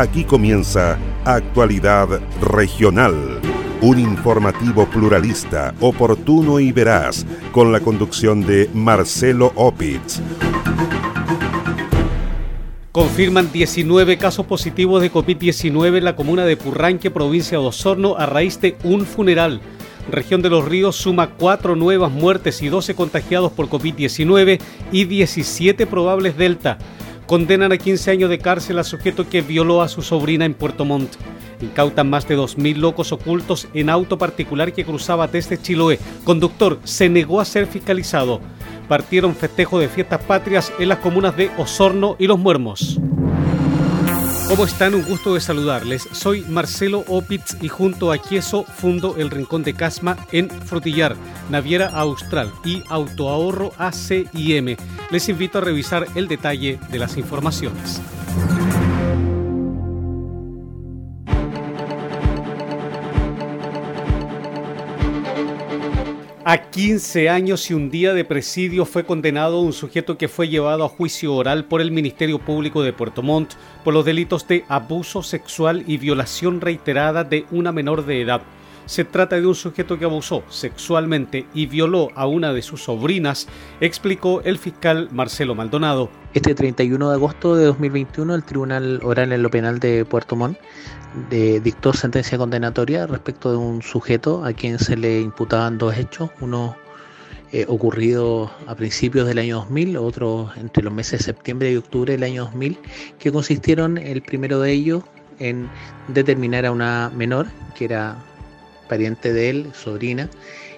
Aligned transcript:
Aquí 0.00 0.24
comienza 0.24 0.98
Actualidad 1.26 2.08
Regional, 2.40 3.38
un 3.82 3.98
informativo 3.98 4.86
pluralista, 4.86 5.74
oportuno 5.78 6.58
y 6.58 6.72
veraz, 6.72 7.26
con 7.52 7.70
la 7.70 7.80
conducción 7.80 8.40
de 8.40 8.70
Marcelo 8.72 9.52
Opitz. 9.56 10.22
Confirman 12.92 13.52
19 13.52 14.16
casos 14.16 14.46
positivos 14.46 15.02
de 15.02 15.12
COVID-19 15.12 15.98
en 15.98 16.04
la 16.04 16.16
comuna 16.16 16.46
de 16.46 16.56
Purranque, 16.56 17.10
provincia 17.10 17.58
de 17.58 17.66
Osorno, 17.66 18.16
a 18.16 18.24
raíz 18.24 18.58
de 18.58 18.78
un 18.84 19.04
funeral. 19.04 19.60
Región 20.10 20.40
de 20.40 20.48
los 20.48 20.64
Ríos 20.64 20.96
suma 20.96 21.28
cuatro 21.36 21.76
nuevas 21.76 22.10
muertes 22.10 22.62
y 22.62 22.70
12 22.70 22.94
contagiados 22.94 23.52
por 23.52 23.68
COVID-19 23.68 24.60
y 24.92 25.04
17 25.04 25.86
probables 25.86 26.38
Delta. 26.38 26.78
Condenan 27.30 27.70
a 27.70 27.78
15 27.78 28.10
años 28.10 28.28
de 28.28 28.40
cárcel 28.40 28.80
a 28.80 28.82
sujeto 28.82 29.28
que 29.28 29.40
violó 29.40 29.82
a 29.82 29.88
su 29.88 30.02
sobrina 30.02 30.44
en 30.44 30.52
Puerto 30.52 30.84
Montt. 30.84 31.14
Incautan 31.60 32.10
más 32.10 32.26
de 32.26 32.36
2.000 32.36 32.78
locos 32.78 33.12
ocultos 33.12 33.68
en 33.72 33.88
auto 33.88 34.18
particular 34.18 34.72
que 34.72 34.84
cruzaba 34.84 35.28
desde 35.28 35.56
Chiloé. 35.56 36.00
Conductor 36.24 36.80
se 36.82 37.08
negó 37.08 37.40
a 37.40 37.44
ser 37.44 37.68
fiscalizado. 37.68 38.40
Partieron 38.88 39.36
festejo 39.36 39.78
de 39.78 39.86
fiestas 39.86 40.20
patrias 40.24 40.72
en 40.80 40.88
las 40.88 40.98
comunas 40.98 41.36
de 41.36 41.52
Osorno 41.56 42.16
y 42.18 42.26
Los 42.26 42.40
Muermos. 42.40 42.98
¿Cómo 44.50 44.64
están? 44.64 44.96
Un 44.96 45.04
gusto 45.04 45.34
de 45.34 45.40
saludarles. 45.40 46.08
Soy 46.10 46.42
Marcelo 46.42 47.04
Opitz 47.06 47.56
y 47.62 47.68
junto 47.68 48.10
a 48.10 48.18
Quieso 48.18 48.64
fundo 48.64 49.14
el 49.16 49.30
Rincón 49.30 49.62
de 49.62 49.74
Casma 49.74 50.16
en 50.32 50.50
Frutillar, 50.50 51.14
Naviera 51.50 51.86
Austral 51.86 52.52
y 52.64 52.82
Autoahorro 52.88 53.70
ACIM. 53.78 54.74
Les 55.12 55.28
invito 55.28 55.58
a 55.58 55.60
revisar 55.60 56.04
el 56.16 56.26
detalle 56.26 56.80
de 56.90 56.98
las 56.98 57.16
informaciones. 57.16 58.00
A 66.52 66.62
15 66.68 67.28
años 67.28 67.70
y 67.70 67.74
un 67.74 67.92
día 67.92 68.12
de 68.12 68.24
presidio 68.24 68.84
fue 68.84 69.04
condenado 69.04 69.60
un 69.60 69.72
sujeto 69.72 70.18
que 70.18 70.26
fue 70.26 70.48
llevado 70.48 70.84
a 70.84 70.88
juicio 70.88 71.32
oral 71.32 71.66
por 71.66 71.80
el 71.80 71.92
Ministerio 71.92 72.40
Público 72.40 72.82
de 72.82 72.92
Puerto 72.92 73.22
Montt 73.22 73.52
por 73.84 73.94
los 73.94 74.04
delitos 74.04 74.48
de 74.48 74.64
abuso 74.66 75.22
sexual 75.22 75.84
y 75.86 75.96
violación 75.96 76.60
reiterada 76.60 77.22
de 77.22 77.46
una 77.52 77.70
menor 77.70 78.04
de 78.04 78.22
edad. 78.22 78.42
Se 78.84 79.04
trata 79.04 79.36
de 79.36 79.46
un 79.46 79.54
sujeto 79.54 79.96
que 79.96 80.06
abusó 80.06 80.42
sexualmente 80.48 81.46
y 81.54 81.66
violó 81.66 82.08
a 82.16 82.26
una 82.26 82.52
de 82.52 82.62
sus 82.62 82.82
sobrinas, 82.82 83.46
explicó 83.80 84.42
el 84.42 84.58
fiscal 84.58 85.08
Marcelo 85.12 85.54
Maldonado. 85.54 86.10
Este 86.34 86.56
31 86.56 87.10
de 87.10 87.14
agosto 87.14 87.54
de 87.54 87.66
2021, 87.66 88.34
el 88.34 88.42
Tribunal 88.42 88.98
Oral 89.04 89.32
en 89.32 89.44
lo 89.44 89.50
Penal 89.50 89.78
de 89.78 90.04
Puerto 90.04 90.34
Montt 90.34 90.58
dictó 91.30 91.92
sentencia 91.92 92.38
condenatoria 92.38 93.06
respecto 93.06 93.50
de 93.50 93.56
un 93.56 93.82
sujeto 93.82 94.44
a 94.44 94.52
quien 94.52 94.78
se 94.78 94.96
le 94.96 95.20
imputaban 95.20 95.78
dos 95.78 95.96
hechos, 95.96 96.30
uno 96.40 96.76
eh, 97.52 97.64
ocurrido 97.68 98.50
a 98.66 98.76
principios 98.76 99.26
del 99.26 99.38
año 99.38 99.56
2000, 99.56 99.96
otro 99.96 100.50
entre 100.56 100.84
los 100.84 100.92
meses 100.92 101.18
de 101.18 101.24
septiembre 101.24 101.72
y 101.72 101.76
octubre 101.76 102.12
del 102.12 102.22
año 102.22 102.44
2000, 102.44 102.78
que 103.18 103.32
consistieron 103.32 103.98
el 103.98 104.22
primero 104.22 104.60
de 104.60 104.72
ellos 104.72 105.02
en 105.40 105.68
determinar 106.08 106.64
a 106.64 106.70
una 106.70 107.10
menor, 107.14 107.48
que 107.74 107.86
era 107.86 108.16
pariente 108.88 109.32
de 109.32 109.50
él, 109.50 109.70
sobrina, 109.74 110.30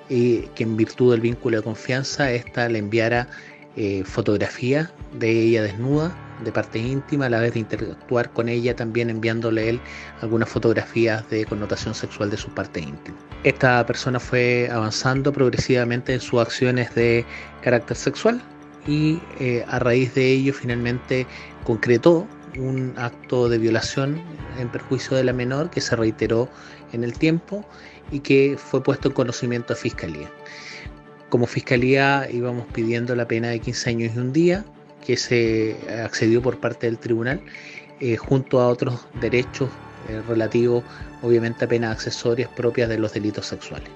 y 0.08 0.42
que 0.54 0.62
en 0.62 0.76
virtud 0.76 1.12
del 1.12 1.20
vínculo 1.20 1.58
de 1.58 1.62
confianza, 1.62 2.32
ésta 2.32 2.68
le 2.68 2.78
enviara 2.78 3.28
eh, 3.76 4.02
fotografía 4.04 4.90
de 5.18 5.30
ella 5.30 5.62
desnuda 5.62 6.16
de 6.44 6.52
parte 6.52 6.78
íntima, 6.78 7.26
a 7.26 7.30
la 7.30 7.40
vez 7.40 7.54
de 7.54 7.60
interactuar 7.60 8.30
con 8.32 8.48
ella, 8.48 8.74
también 8.74 9.10
enviándole 9.10 9.68
él 9.68 9.80
algunas 10.20 10.48
fotografías 10.48 11.28
de 11.30 11.44
connotación 11.44 11.94
sexual 11.94 12.30
de 12.30 12.36
su 12.36 12.48
parte 12.50 12.80
íntima. 12.80 13.16
Esta 13.44 13.84
persona 13.86 14.20
fue 14.20 14.68
avanzando 14.70 15.32
progresivamente 15.32 16.14
en 16.14 16.20
sus 16.20 16.40
acciones 16.40 16.94
de 16.94 17.24
carácter 17.62 17.96
sexual 17.96 18.42
y 18.86 19.20
eh, 19.40 19.64
a 19.68 19.78
raíz 19.78 20.14
de 20.14 20.30
ello 20.32 20.52
finalmente 20.52 21.26
concretó 21.64 22.26
un 22.58 22.94
acto 22.96 23.48
de 23.48 23.58
violación 23.58 24.20
en 24.58 24.68
perjuicio 24.68 25.16
de 25.16 25.24
la 25.24 25.32
menor 25.32 25.70
que 25.70 25.80
se 25.80 25.96
reiteró 25.96 26.48
en 26.92 27.04
el 27.04 27.14
tiempo 27.14 27.64
y 28.10 28.20
que 28.20 28.56
fue 28.58 28.82
puesto 28.82 29.08
en 29.08 29.14
conocimiento 29.14 29.74
de 29.74 29.80
Fiscalía. 29.80 30.30
Como 31.30 31.46
Fiscalía 31.46 32.28
íbamos 32.30 32.66
pidiendo 32.72 33.16
la 33.16 33.26
pena 33.26 33.48
de 33.48 33.60
15 33.60 33.90
años 33.90 34.12
y 34.14 34.18
un 34.18 34.32
día, 34.32 34.64
que 35.04 35.16
se 35.16 35.76
accedió 36.04 36.40
por 36.40 36.58
parte 36.58 36.86
del 36.86 36.98
tribunal, 36.98 37.40
eh, 38.00 38.16
junto 38.16 38.60
a 38.60 38.68
otros 38.68 39.06
derechos 39.20 39.70
eh, 40.08 40.20
relativos, 40.26 40.82
obviamente, 41.22 41.64
a 41.64 41.68
penas 41.68 41.92
accesorias 41.92 42.50
propias 42.50 42.88
de 42.88 42.98
los 42.98 43.12
delitos 43.12 43.46
sexuales. 43.46 43.88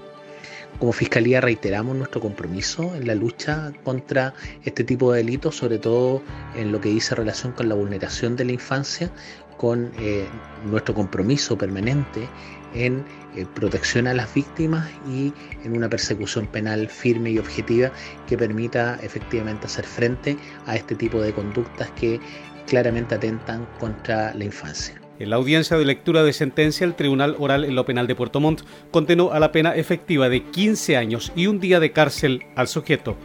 Como 0.79 0.93
Fiscalía 0.93 1.41
reiteramos 1.41 1.95
nuestro 1.95 2.21
compromiso 2.21 2.95
en 2.95 3.07
la 3.07 3.15
lucha 3.15 3.73
contra 3.83 4.33
este 4.63 4.83
tipo 4.83 5.11
de 5.11 5.23
delitos, 5.23 5.55
sobre 5.55 5.79
todo 5.79 6.21
en 6.55 6.71
lo 6.71 6.79
que 6.79 6.89
dice 6.89 7.15
relación 7.15 7.51
con 7.53 7.67
la 7.67 7.75
vulneración 7.75 8.35
de 8.35 8.45
la 8.45 8.51
infancia, 8.51 9.09
con 9.57 9.91
eh, 9.99 10.27
nuestro 10.65 10.93
compromiso 10.93 11.57
permanente 11.57 12.29
en 12.73 13.05
eh, 13.35 13.45
protección 13.53 14.07
a 14.07 14.13
las 14.13 14.33
víctimas 14.33 14.89
y 15.09 15.33
en 15.63 15.75
una 15.75 15.89
persecución 15.89 16.47
penal 16.47 16.87
firme 16.87 17.31
y 17.31 17.37
objetiva 17.37 17.91
que 18.27 18.37
permita 18.37 18.99
efectivamente 19.01 19.67
hacer 19.67 19.85
frente 19.85 20.37
a 20.65 20.75
este 20.75 20.95
tipo 20.95 21.21
de 21.21 21.33
conductas 21.33 21.89
que 21.91 22.19
claramente 22.67 23.15
atentan 23.15 23.67
contra 23.79 24.33
la 24.33 24.45
infancia. 24.45 24.99
En 25.19 25.31
la 25.31 25.37
audiencia 25.37 25.77
de 25.77 25.85
lectura 25.85 26.23
de 26.23 26.31
sentencia, 26.31 26.85
el 26.85 26.93
Tribunal 26.93 27.35
Oral 27.39 27.65
en 27.65 27.73
lo 27.73 27.85
Penal 27.85 28.05
de 28.05 28.13
Puerto 28.13 28.39
Montt 28.39 28.61
condenó 28.91 29.31
a 29.31 29.39
la 29.39 29.51
pena 29.51 29.75
efectiva 29.75 30.29
de 30.29 30.43
15 30.43 30.95
años 30.95 31.31
y 31.35 31.47
un 31.47 31.59
día 31.59 31.79
de 31.79 31.91
cárcel 31.91 32.43
al 32.55 32.67
sujeto. 32.67 33.17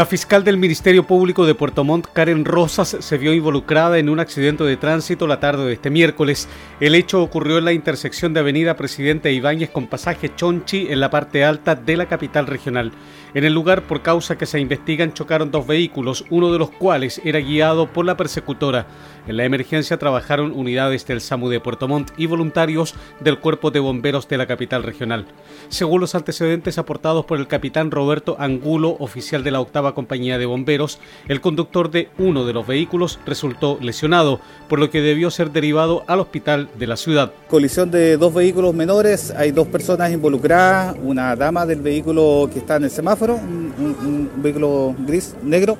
La 0.00 0.06
fiscal 0.06 0.44
del 0.44 0.56
Ministerio 0.56 1.06
Público 1.06 1.44
de 1.44 1.54
Puerto 1.54 1.84
Montt, 1.84 2.06
Karen 2.14 2.46
Rosas, 2.46 2.96
se 3.00 3.18
vio 3.18 3.34
involucrada 3.34 3.98
en 3.98 4.08
un 4.08 4.18
accidente 4.18 4.64
de 4.64 4.78
tránsito 4.78 5.26
la 5.26 5.40
tarde 5.40 5.66
de 5.66 5.74
este 5.74 5.90
miércoles. 5.90 6.48
El 6.80 6.94
hecho 6.94 7.22
ocurrió 7.22 7.58
en 7.58 7.66
la 7.66 7.74
intersección 7.74 8.32
de 8.32 8.40
Avenida 8.40 8.76
Presidente 8.76 9.30
Ibáñez 9.30 9.68
con 9.68 9.88
pasaje 9.88 10.34
Chonchi 10.34 10.86
en 10.88 11.00
la 11.00 11.10
parte 11.10 11.44
alta 11.44 11.74
de 11.74 11.98
la 11.98 12.06
capital 12.06 12.46
regional. 12.46 12.92
En 13.32 13.44
el 13.44 13.52
lugar, 13.52 13.82
por 13.82 14.02
causa 14.02 14.36
que 14.36 14.46
se 14.46 14.58
investigan, 14.58 15.12
chocaron 15.12 15.50
dos 15.50 15.66
vehículos, 15.66 16.24
uno 16.30 16.52
de 16.52 16.58
los 16.58 16.70
cuales 16.70 17.20
era 17.24 17.38
guiado 17.38 17.86
por 17.86 18.04
la 18.04 18.16
persecutora. 18.16 18.86
En 19.28 19.36
la 19.36 19.44
emergencia 19.44 19.98
trabajaron 19.98 20.52
unidades 20.52 21.06
del 21.06 21.20
SAMU 21.20 21.48
de 21.48 21.60
Puerto 21.60 21.86
Montt 21.86 22.10
y 22.16 22.26
voluntarios 22.26 22.94
del 23.20 23.38
Cuerpo 23.38 23.70
de 23.70 23.78
Bomberos 23.78 24.26
de 24.26 24.38
la 24.38 24.46
capital 24.46 24.82
regional. 24.82 25.26
Según 25.68 26.00
los 26.00 26.14
antecedentes 26.14 26.78
aportados 26.78 27.24
por 27.26 27.38
el 27.38 27.46
capitán 27.46 27.90
Roberto 27.90 28.36
Angulo, 28.38 28.96
oficial 28.98 29.44
de 29.44 29.52
la 29.52 29.60
octava 29.60 29.94
compañía 29.94 30.38
de 30.38 30.46
bomberos, 30.46 30.98
el 31.28 31.40
conductor 31.40 31.90
de 31.90 32.08
uno 32.18 32.44
de 32.44 32.52
los 32.52 32.66
vehículos 32.66 33.20
resultó 33.26 33.78
lesionado, 33.80 34.40
por 34.68 34.80
lo 34.80 34.90
que 34.90 35.00
debió 35.00 35.30
ser 35.30 35.52
derivado 35.52 36.02
al 36.06 36.20
hospital 36.20 36.68
de 36.78 36.86
la 36.86 36.96
ciudad. 36.96 37.32
Colisión 37.48 37.90
de 37.90 38.16
dos 38.16 38.34
vehículos 38.34 38.74
menores, 38.74 39.32
hay 39.36 39.52
dos 39.52 39.68
personas 39.68 40.10
involucradas, 40.12 40.96
una 41.02 41.36
dama 41.36 41.66
del 41.66 41.80
vehículo 41.80 42.48
que 42.52 42.58
está 42.58 42.76
en 42.76 42.84
el 42.84 42.90
semáforo, 42.90 43.19
un, 43.28 44.30
vehículo 44.36 44.94
gris, 45.06 45.34
negro. 45.42 45.76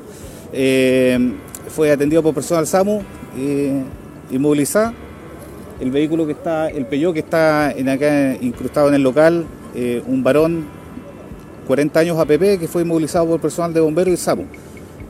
Eh, 0.53 1.33
fue 1.69 1.91
atendido 1.91 2.23
por 2.23 2.34
personal 2.34 2.67
SAMU, 2.67 3.03
eh. 3.39 3.83
El 5.81 5.91
vehículo 5.91 6.27
que 6.27 6.33
está, 6.33 6.69
el 6.69 6.84
Peugeot 6.84 7.15
que 7.15 7.21
está 7.21 7.73
en 7.73 7.89
acá 7.89 8.34
incrustado 8.34 8.89
en 8.89 8.95
el 8.95 9.03
local, 9.03 9.47
eh, 9.75 10.03
un 10.06 10.23
varón 10.23 10.67
40 11.67 12.01
años 12.01 12.19
APP 12.19 12.59
que 12.59 12.69
fue 12.69 12.83
inmovilizado 12.83 13.27
por 13.27 13.41
personal 13.41 13.72
de 13.72 13.81
bomberos 13.81 14.12
y 14.12 14.17
SAMU, 14.19 14.45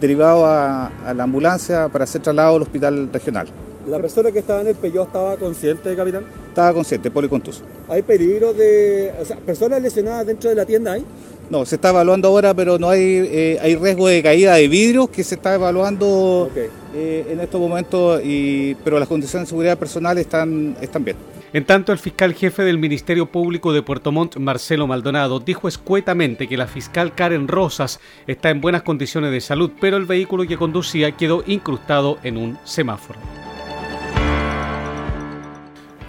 derivado 0.01 0.47
a, 0.47 0.93
la 1.15 1.25
ambulancia 1.25 1.89
para 1.89 2.07
ser 2.07 2.23
trasladado 2.23 2.57
al 2.57 2.63
hospital 2.63 3.11
regional. 3.13 3.49
¿La 3.89 3.99
persona 3.99 4.31
que 4.31 4.39
estaba 4.39 4.61
en 4.61 4.69
el 4.69 4.77
Peugeot 4.77 5.07
estaba 5.07 5.37
consciente, 5.37 5.97
capitán? 5.97 6.25
Estaba 6.51 6.75
consciente, 6.75 7.13
policontuso. 7.13 7.63
¿Hay 7.89 8.03
peligro 8.03 8.53
de... 8.53 9.13
O 9.21 9.25
sea, 9.25 9.37
personas 9.37 9.81
lesionadas 9.81 10.27
dentro 10.27 10.51
de 10.51 10.57
la 10.57 10.67
tienda 10.67 10.93
ahí? 10.93 11.05
No, 11.49 11.65
se 11.65 11.77
está 11.77 11.91
evaluando 11.91 12.27
ahora, 12.27 12.55
pero 12.55 12.77
no 12.77 12.91
hay, 12.91 13.01
eh, 13.03 13.59
hay 13.63 13.77
riesgo 13.77 14.09
de 14.09 14.21
caída 14.21 14.55
de 14.55 14.67
vidrios 14.67 15.09
que 15.11 15.23
se 15.23 15.37
está 15.37 15.55
evaluando 15.55 16.51
eh, 16.95 17.27
en 17.29 17.41
estos 17.41 17.61
momentos, 17.61 18.21
y, 18.25 18.75
pero 18.85 18.99
las 18.99 19.09
condiciones 19.09 19.47
de 19.47 19.51
seguridad 19.51 19.79
personal 19.79 20.19
están, 20.19 20.77
están 20.81 21.05
bien. 21.05 21.17
En 21.53 21.65
tanto, 21.65 21.93
el 21.93 21.99
fiscal 21.99 22.35
jefe 22.35 22.63
del 22.63 22.79
Ministerio 22.79 23.27
Público 23.27 23.73
de 23.73 23.83
Puerto 23.83 24.11
Montt, 24.11 24.37
Marcelo 24.39 24.89
Maldonado, 24.89 25.39
dijo 25.39 25.69
escuetamente 25.69 26.49
que 26.49 26.57
la 26.57 26.67
fiscal 26.67 27.15
Karen 27.15 27.47
Rosas 27.47 28.01
está 28.27 28.51
en 28.51 28.61
buenas 28.61 28.83
condiciones 28.83 29.31
de 29.31 29.41
salud, 29.41 29.71
pero 29.81 29.97
el 29.97 30.05
vehículo 30.05 30.47
que 30.47 30.57
conducía 30.57 31.17
quedó 31.17 31.45
incrustado 31.47 32.19
en 32.25 32.37
un 32.37 32.59
semáforo. 32.65 33.19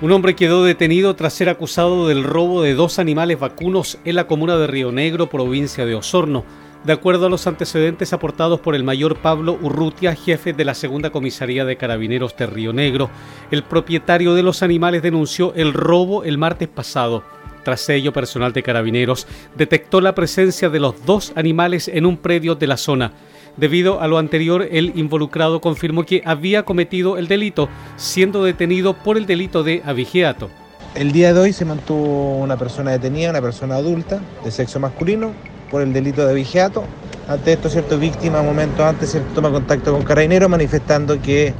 Un 0.01 0.12
hombre 0.12 0.36
quedó 0.36 0.63
detenido 0.63 1.15
tras 1.15 1.33
ser 1.33 1.48
acusado 1.48 2.07
del 2.07 2.24
robo 2.24 2.63
de 2.63 2.74
dos 2.74 2.98
animales 2.98 3.39
vacunos 3.39 4.00
en 4.03 4.15
la 4.15 4.25
comuna 4.25 4.57
de 4.57 4.65
Río 4.65 4.92
Negro, 4.92 5.30
provincia 5.30 5.86
de 5.86 5.94
Osorno. 5.94 6.44
De 6.83 6.92
acuerdo 6.92 7.27
a 7.27 7.30
los 7.30 7.45
antecedentes 7.45 8.12
aportados 8.12 8.59
por 8.59 8.74
el 8.74 8.83
mayor 8.83 9.18
Pablo 9.18 9.59
Urrutia, 9.62 10.15
jefe 10.15 10.53
de 10.53 10.65
la 10.65 10.74
segunda 10.74 11.12
comisaría 11.12 11.65
de 11.65 11.77
carabineros 11.77 12.36
de 12.36 12.48
Río 12.48 12.74
Negro, 12.74 13.12
el 13.51 13.62
propietario 13.62 14.33
de 14.33 14.42
los 14.42 14.63
animales 14.63 15.03
denunció 15.03 15.53
el 15.53 15.71
robo 15.71 16.24
el 16.24 16.39
martes 16.39 16.68
pasado. 16.68 17.24
Tras 17.63 17.87
ello, 17.89 18.13
personal 18.13 18.53
de 18.53 18.63
carabineros 18.63 19.27
detectó 19.55 20.01
la 20.01 20.15
presencia 20.15 20.69
de 20.69 20.79
los 20.79 21.05
dos 21.05 21.31
animales 21.35 21.87
en 21.87 22.05
un 22.05 22.17
predio 22.17 22.55
de 22.55 22.67
la 22.67 22.77
zona. 22.77 23.13
Debido 23.57 24.01
a 24.01 24.07
lo 24.07 24.17
anterior, 24.17 24.67
el 24.71 24.93
involucrado 24.95 25.61
confirmó 25.61 26.05
que 26.05 26.21
había 26.25 26.63
cometido 26.63 27.17
el 27.17 27.27
delito, 27.27 27.69
siendo 27.97 28.43
detenido 28.43 28.93
por 28.93 29.17
el 29.17 29.25
delito 29.25 29.63
de 29.63 29.81
avigiato. 29.85 30.49
El 30.95 31.11
día 31.11 31.33
de 31.33 31.39
hoy 31.39 31.53
se 31.53 31.65
mantuvo 31.65 32.37
una 32.37 32.57
persona 32.57 32.91
detenida, 32.91 33.29
una 33.29 33.41
persona 33.41 33.75
adulta 33.75 34.19
de 34.43 34.51
sexo 34.51 34.79
masculino, 34.79 35.31
por 35.69 35.81
el 35.81 35.93
delito 35.93 36.25
de 36.25 36.31
avigiato. 36.31 36.83
Ante 37.27 37.53
esto, 37.53 37.69
cierto, 37.69 37.97
víctima 37.97 38.41
momentos 38.41 38.81
antes 38.81 39.11
cierto, 39.11 39.29
toma 39.33 39.51
contacto 39.51 39.93
con 39.93 40.03
Carabineros 40.03 40.49
manifestando 40.49 41.21
que 41.21 41.53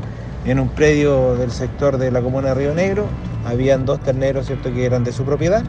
en 0.46 0.60
un 0.60 0.70
predio 0.70 1.36
del 1.36 1.52
sector 1.52 1.98
de 1.98 2.12
la 2.12 2.22
comuna 2.22 2.50
de 2.50 2.56
Río 2.56 2.74
Negro 2.74 3.06
habían 3.46 3.86
dos 3.86 4.02
terneros 4.02 4.48
cierto, 4.48 4.74
que 4.74 4.86
eran 4.86 5.04
de 5.04 5.12
su 5.12 5.24
propiedad. 5.24 5.64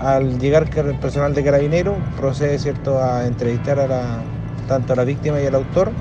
Al 0.00 0.38
llegar 0.38 0.68
el 0.76 0.98
personal 0.98 1.34
de 1.34 1.44
Carabineros 1.44 1.96
procede 2.16 2.58
cierto, 2.58 3.02
a 3.02 3.26
entrevistar 3.26 3.78
a 3.80 3.86
la, 3.86 4.22
tanto 4.66 4.92
a 4.92 4.96
la 4.96 5.04
víctima 5.04 5.40
y 5.40 5.46
al 5.46 5.54
autor 5.54 5.92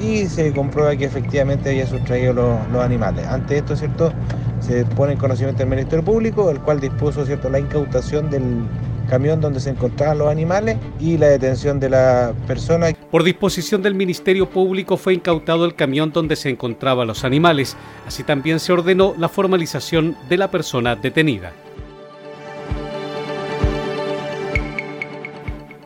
y 0.00 0.26
se 0.26 0.52
comprueba 0.52 0.94
que 0.96 1.04
efectivamente 1.04 1.70
había 1.70 1.86
sustraído 1.86 2.32
los, 2.32 2.68
los 2.70 2.82
animales. 2.82 3.26
Ante 3.26 3.58
esto, 3.58 3.76
cierto, 3.76 4.12
se 4.60 4.84
pone 4.84 5.12
en 5.12 5.18
conocimiento 5.18 5.60
del 5.60 5.68
Ministerio 5.68 6.04
Público, 6.04 6.50
el 6.50 6.60
cual 6.60 6.80
dispuso 6.80 7.24
cierto, 7.24 7.48
la 7.48 7.58
incautación 7.58 8.30
del 8.30 8.66
camión 9.08 9.40
donde 9.40 9.60
se 9.60 9.70
encontraban 9.70 10.18
los 10.18 10.28
animales 10.28 10.76
y 11.00 11.16
la 11.16 11.28
detención 11.28 11.80
de 11.80 11.90
la 11.90 12.32
persona. 12.46 12.88
Por 13.10 13.22
disposición 13.22 13.82
del 13.82 13.94
Ministerio 13.94 14.50
Público 14.50 14.96
fue 14.96 15.14
incautado 15.14 15.64
el 15.64 15.74
camión 15.74 16.12
donde 16.12 16.36
se 16.36 16.50
encontraban 16.50 17.06
los 17.06 17.24
animales. 17.24 17.76
Así 18.06 18.24
también 18.24 18.60
se 18.60 18.72
ordenó 18.72 19.14
la 19.16 19.28
formalización 19.28 20.16
de 20.28 20.36
la 20.36 20.50
persona 20.50 20.96
detenida. 20.96 21.52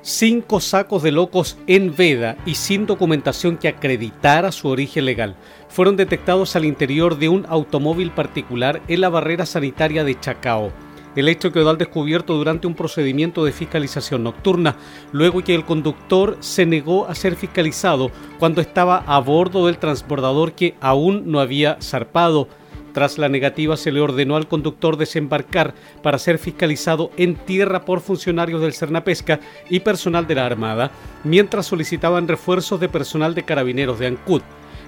Cinco 0.03 0.61
sacos 0.61 1.03
de 1.03 1.13
locos 1.13 1.59
en 1.67 1.95
veda 1.95 2.39
y 2.47 2.55
sin 2.55 2.87
documentación 2.87 3.59
que 3.59 3.69
acreditara 3.69 4.51
su 4.51 4.69
origen 4.69 5.05
legal 5.05 5.37
fueron 5.69 5.97
detectados 5.97 6.57
al 6.57 6.65
interior 6.65 7.19
de 7.19 7.29
un 7.29 7.45
automóvil 7.47 8.11
particular 8.11 8.81
en 8.89 9.03
la 9.03 9.11
barrera 9.11 9.45
sanitaria 9.45 10.03
de 10.03 10.19
Chacao. 10.19 10.73
El 11.17 11.29
hecho 11.29 11.53
quedó 11.53 11.69
al 11.69 11.77
descubierto 11.77 12.35
durante 12.35 12.67
un 12.67 12.75
procedimiento 12.75 13.45
de 13.45 13.53
fiscalización 13.53 14.23
nocturna, 14.23 14.77
luego 15.13 15.45
que 15.45 15.55
el 15.55 15.67
conductor 15.67 16.39
se 16.41 16.65
negó 16.65 17.07
a 17.07 17.15
ser 17.15 17.37
fiscalizado 17.37 18.11
cuando 18.39 18.63
estaba 18.63 19.05
a 19.07 19.19
bordo 19.19 19.67
del 19.67 19.77
transbordador 19.77 20.53
que 20.53 20.77
aún 20.81 21.31
no 21.31 21.41
había 21.41 21.77
zarpado. 21.83 22.49
Tras 22.93 23.19
la 23.19 23.29
negativa 23.29 23.77
se 23.77 23.93
le 23.93 24.01
ordenó 24.01 24.37
al 24.37 24.49
conductor 24.49 24.97
desembarcar 24.97 25.75
para 26.03 26.19
ser 26.19 26.39
fiscalizado 26.39 27.11
en 27.17 27.37
tierra 27.37 27.85
por 27.85 28.01
funcionarios 28.01 28.61
del 28.61 28.75
Cernapesca 28.75 29.41
y 29.69 29.81
personal 29.81 30.27
de 30.27 30.35
la 30.35 30.47
Armada, 30.47 30.91
mientras 31.25 31.67
solicitaban 31.67 32.29
refuerzos 32.29 32.81
de 32.81 32.89
personal 32.89 33.35
de 33.35 33.45
carabineros 33.45 33.99
de 33.99 34.09
Ancud 34.09 34.43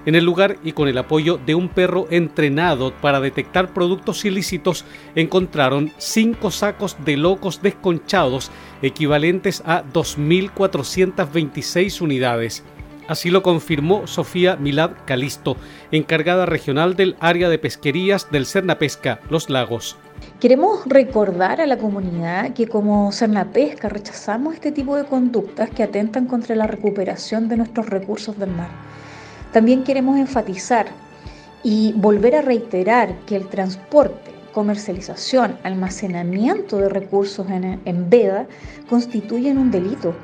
en 0.05 0.15
el 0.15 0.25
lugar 0.25 0.57
y 0.63 0.73
con 0.73 0.87
el 0.87 0.97
apoyo 0.97 1.37
de 1.37 1.53
un 1.55 1.69
perro 1.69 2.07
entrenado 2.09 2.91
para 2.93 3.21
detectar 3.21 3.73
productos 3.73 4.25
ilícitos, 4.25 4.85
encontraron 5.15 5.91
cinco 5.97 6.51
sacos 6.51 6.97
de 7.05 7.17
locos 7.17 7.61
desconchados 7.61 8.51
equivalentes 8.81 9.61
a 9.65 9.83
2.426 9.83 12.01
unidades. 12.01 12.63
Así 13.07 13.29
lo 13.29 13.43
confirmó 13.43 14.07
Sofía 14.07 14.55
Milad 14.55 14.91
Calisto, 15.05 15.57
encargada 15.91 16.45
regional 16.45 16.95
del 16.95 17.17
área 17.19 17.49
de 17.49 17.59
pesquerías 17.59 18.31
del 18.31 18.45
Cernapesca 18.45 19.19
Los 19.29 19.49
Lagos. 19.49 19.97
Queremos 20.39 20.85
recordar 20.85 21.59
a 21.59 21.65
la 21.65 21.77
comunidad 21.77 22.53
que 22.53 22.67
como 22.67 23.11
Cernapesca 23.11 23.89
rechazamos 23.89 24.53
este 24.53 24.71
tipo 24.71 24.95
de 24.95 25.03
conductas 25.03 25.69
que 25.69 25.83
atentan 25.83 26.27
contra 26.27 26.55
la 26.55 26.67
recuperación 26.67 27.49
de 27.49 27.57
nuestros 27.57 27.89
recursos 27.89 28.39
del 28.39 28.51
mar. 28.51 28.69
También 29.51 29.83
queremos 29.83 30.17
enfatizar 30.17 30.87
y 31.61 31.93
volver 31.93 32.35
a 32.35 32.41
reiterar 32.41 33.15
que 33.25 33.35
el 33.35 33.47
transporte, 33.47 34.31
comercialización, 34.53 35.57
almacenamiento 35.63 36.77
de 36.77 36.89
recursos 36.89 37.47
en, 37.49 38.09
veda 38.09 38.47
constituyen 38.89 39.57
un 39.57 39.71
delito 39.71 40.15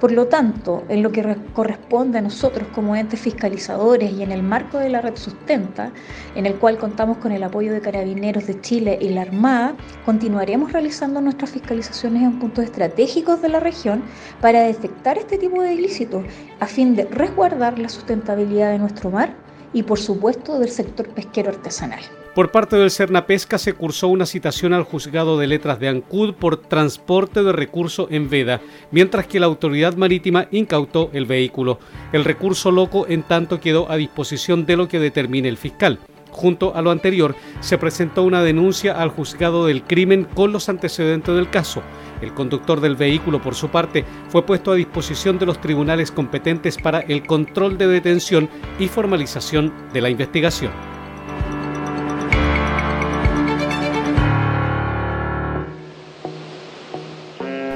por 0.00 0.12
lo 0.12 0.26
tanto, 0.28 0.84
en 0.88 1.02
lo 1.02 1.10
que 1.10 1.36
corresponde 1.52 2.18
a 2.18 2.22
nosotros 2.22 2.68
como 2.74 2.94
entes 2.94 3.20
fiscalizadores 3.20 4.12
y 4.12 4.22
en 4.22 4.32
el 4.32 4.42
marco 4.42 4.78
de 4.78 4.88
la 4.88 5.00
red 5.00 5.16
Sustenta, 5.16 5.92
en 6.34 6.46
el 6.46 6.54
cual 6.54 6.78
contamos 6.78 7.18
con 7.18 7.32
el 7.32 7.42
apoyo 7.42 7.72
de 7.72 7.80
Carabineros 7.80 8.46
de 8.46 8.60
Chile 8.60 8.98
y 9.00 9.08
la 9.08 9.22
Armada, 9.22 9.74
continuaremos 10.04 10.72
realizando 10.72 11.20
nuestras 11.20 11.50
fiscalizaciones 11.50 12.22
en 12.22 12.38
puntos 12.38 12.64
estratégicos 12.64 13.42
de 13.42 13.48
la 13.48 13.60
región 13.60 14.02
para 14.40 14.60
detectar 14.60 15.18
este 15.18 15.38
tipo 15.38 15.62
de 15.62 15.74
ilícitos 15.74 16.24
a 16.60 16.66
fin 16.66 16.94
de 16.94 17.04
resguardar 17.06 17.78
la 17.78 17.88
sustentabilidad 17.88 18.70
de 18.70 18.78
nuestro 18.78 19.10
mar 19.10 19.34
y 19.72 19.82
por 19.82 19.98
supuesto 19.98 20.58
del 20.58 20.70
sector 20.70 21.08
pesquero 21.08 21.50
artesanal. 21.50 22.00
Por 22.38 22.52
parte 22.52 22.76
del 22.76 22.92
Cerna 22.92 23.26
Pesca 23.26 23.58
se 23.58 23.72
cursó 23.72 24.06
una 24.06 24.24
citación 24.24 24.72
al 24.72 24.84
juzgado 24.84 25.38
de 25.38 25.48
letras 25.48 25.80
de 25.80 25.88
Ancud 25.88 26.34
por 26.34 26.56
transporte 26.56 27.42
de 27.42 27.50
recurso 27.50 28.06
en 28.12 28.30
veda, 28.30 28.60
mientras 28.92 29.26
que 29.26 29.40
la 29.40 29.46
autoridad 29.46 29.96
marítima 29.96 30.46
incautó 30.52 31.10
el 31.14 31.26
vehículo. 31.26 31.80
El 32.12 32.24
recurso 32.24 32.70
loco 32.70 33.06
en 33.08 33.24
tanto 33.24 33.58
quedó 33.58 33.90
a 33.90 33.96
disposición 33.96 34.66
de 34.66 34.76
lo 34.76 34.86
que 34.86 35.00
determine 35.00 35.48
el 35.48 35.56
fiscal. 35.56 35.98
Junto 36.30 36.76
a 36.76 36.80
lo 36.80 36.92
anterior, 36.92 37.34
se 37.58 37.76
presentó 37.76 38.22
una 38.22 38.44
denuncia 38.44 38.92
al 38.92 39.08
juzgado 39.08 39.66
del 39.66 39.82
crimen 39.82 40.22
con 40.22 40.52
los 40.52 40.68
antecedentes 40.68 41.34
del 41.34 41.50
caso. 41.50 41.82
El 42.22 42.34
conductor 42.34 42.80
del 42.80 42.94
vehículo, 42.94 43.42
por 43.42 43.56
su 43.56 43.68
parte, 43.70 44.04
fue 44.28 44.46
puesto 44.46 44.70
a 44.70 44.76
disposición 44.76 45.40
de 45.40 45.46
los 45.46 45.60
tribunales 45.60 46.12
competentes 46.12 46.78
para 46.78 47.00
el 47.00 47.26
control 47.26 47.78
de 47.78 47.88
detención 47.88 48.48
y 48.78 48.86
formalización 48.86 49.72
de 49.92 50.02
la 50.02 50.10
investigación. 50.10 50.97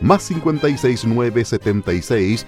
más 0.00 0.28
569 0.28 1.44
76 1.44 2.46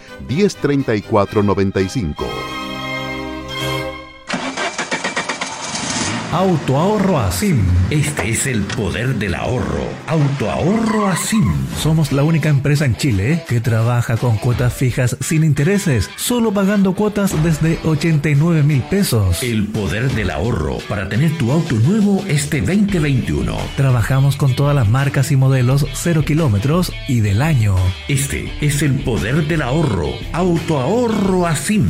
Autoahorro 6.32 7.18
Asim. 7.18 7.64
Este 7.88 8.28
es 8.28 8.46
el 8.46 8.60
poder 8.60 9.14
del 9.14 9.34
ahorro. 9.34 9.88
Autoahorro 10.06 11.06
Asim. 11.06 11.50
Somos 11.80 12.12
la 12.12 12.22
única 12.22 12.50
empresa 12.50 12.84
en 12.84 12.96
Chile 12.96 13.44
que 13.48 13.62
trabaja 13.62 14.18
con 14.18 14.36
cuotas 14.36 14.74
fijas 14.74 15.16
sin 15.20 15.42
intereses, 15.42 16.10
solo 16.16 16.52
pagando 16.52 16.94
cuotas 16.94 17.42
desde 17.42 17.78
89 17.82 18.62
mil 18.62 18.82
pesos. 18.82 19.42
El 19.42 19.68
poder 19.68 20.10
del 20.10 20.30
ahorro 20.30 20.76
para 20.86 21.08
tener 21.08 21.36
tu 21.38 21.50
auto 21.50 21.76
nuevo 21.76 22.22
este 22.28 22.60
2021. 22.60 23.56
Trabajamos 23.78 24.36
con 24.36 24.54
todas 24.54 24.74
las 24.74 24.86
marcas 24.86 25.32
y 25.32 25.36
modelos 25.36 25.86
0 25.94 26.26
kilómetros 26.26 26.92
y 27.08 27.20
del 27.20 27.40
año. 27.40 27.74
Este 28.06 28.52
es 28.60 28.82
el 28.82 28.96
poder 29.00 29.48
del 29.48 29.62
ahorro. 29.62 30.10
Autoahorro 30.34 31.46
Asim. 31.46 31.88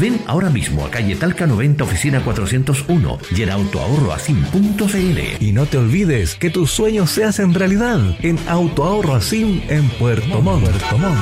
Ven 0.00 0.20
ahora 0.26 0.48
mismo 0.48 0.84
a 0.84 0.90
calle 0.90 1.14
Talca 1.14 1.46
90, 1.46 1.84
oficina 1.84 2.24
401 2.24 3.18
y 3.66 3.68
en 3.68 3.82
autoahorroasim.cl. 3.82 5.42
Y 5.42 5.52
no 5.52 5.66
te 5.66 5.78
olvides 5.78 6.34
que 6.34 6.50
tus 6.50 6.70
sueños 6.70 7.10
se 7.10 7.24
hacen 7.24 7.54
realidad 7.54 8.00
en 8.22 8.38
Autoahorro 8.48 9.14
Asim 9.14 9.62
en 9.68 9.88
Puerto 9.90 10.40
Montt. 10.40 10.68
Montt. 10.98 11.18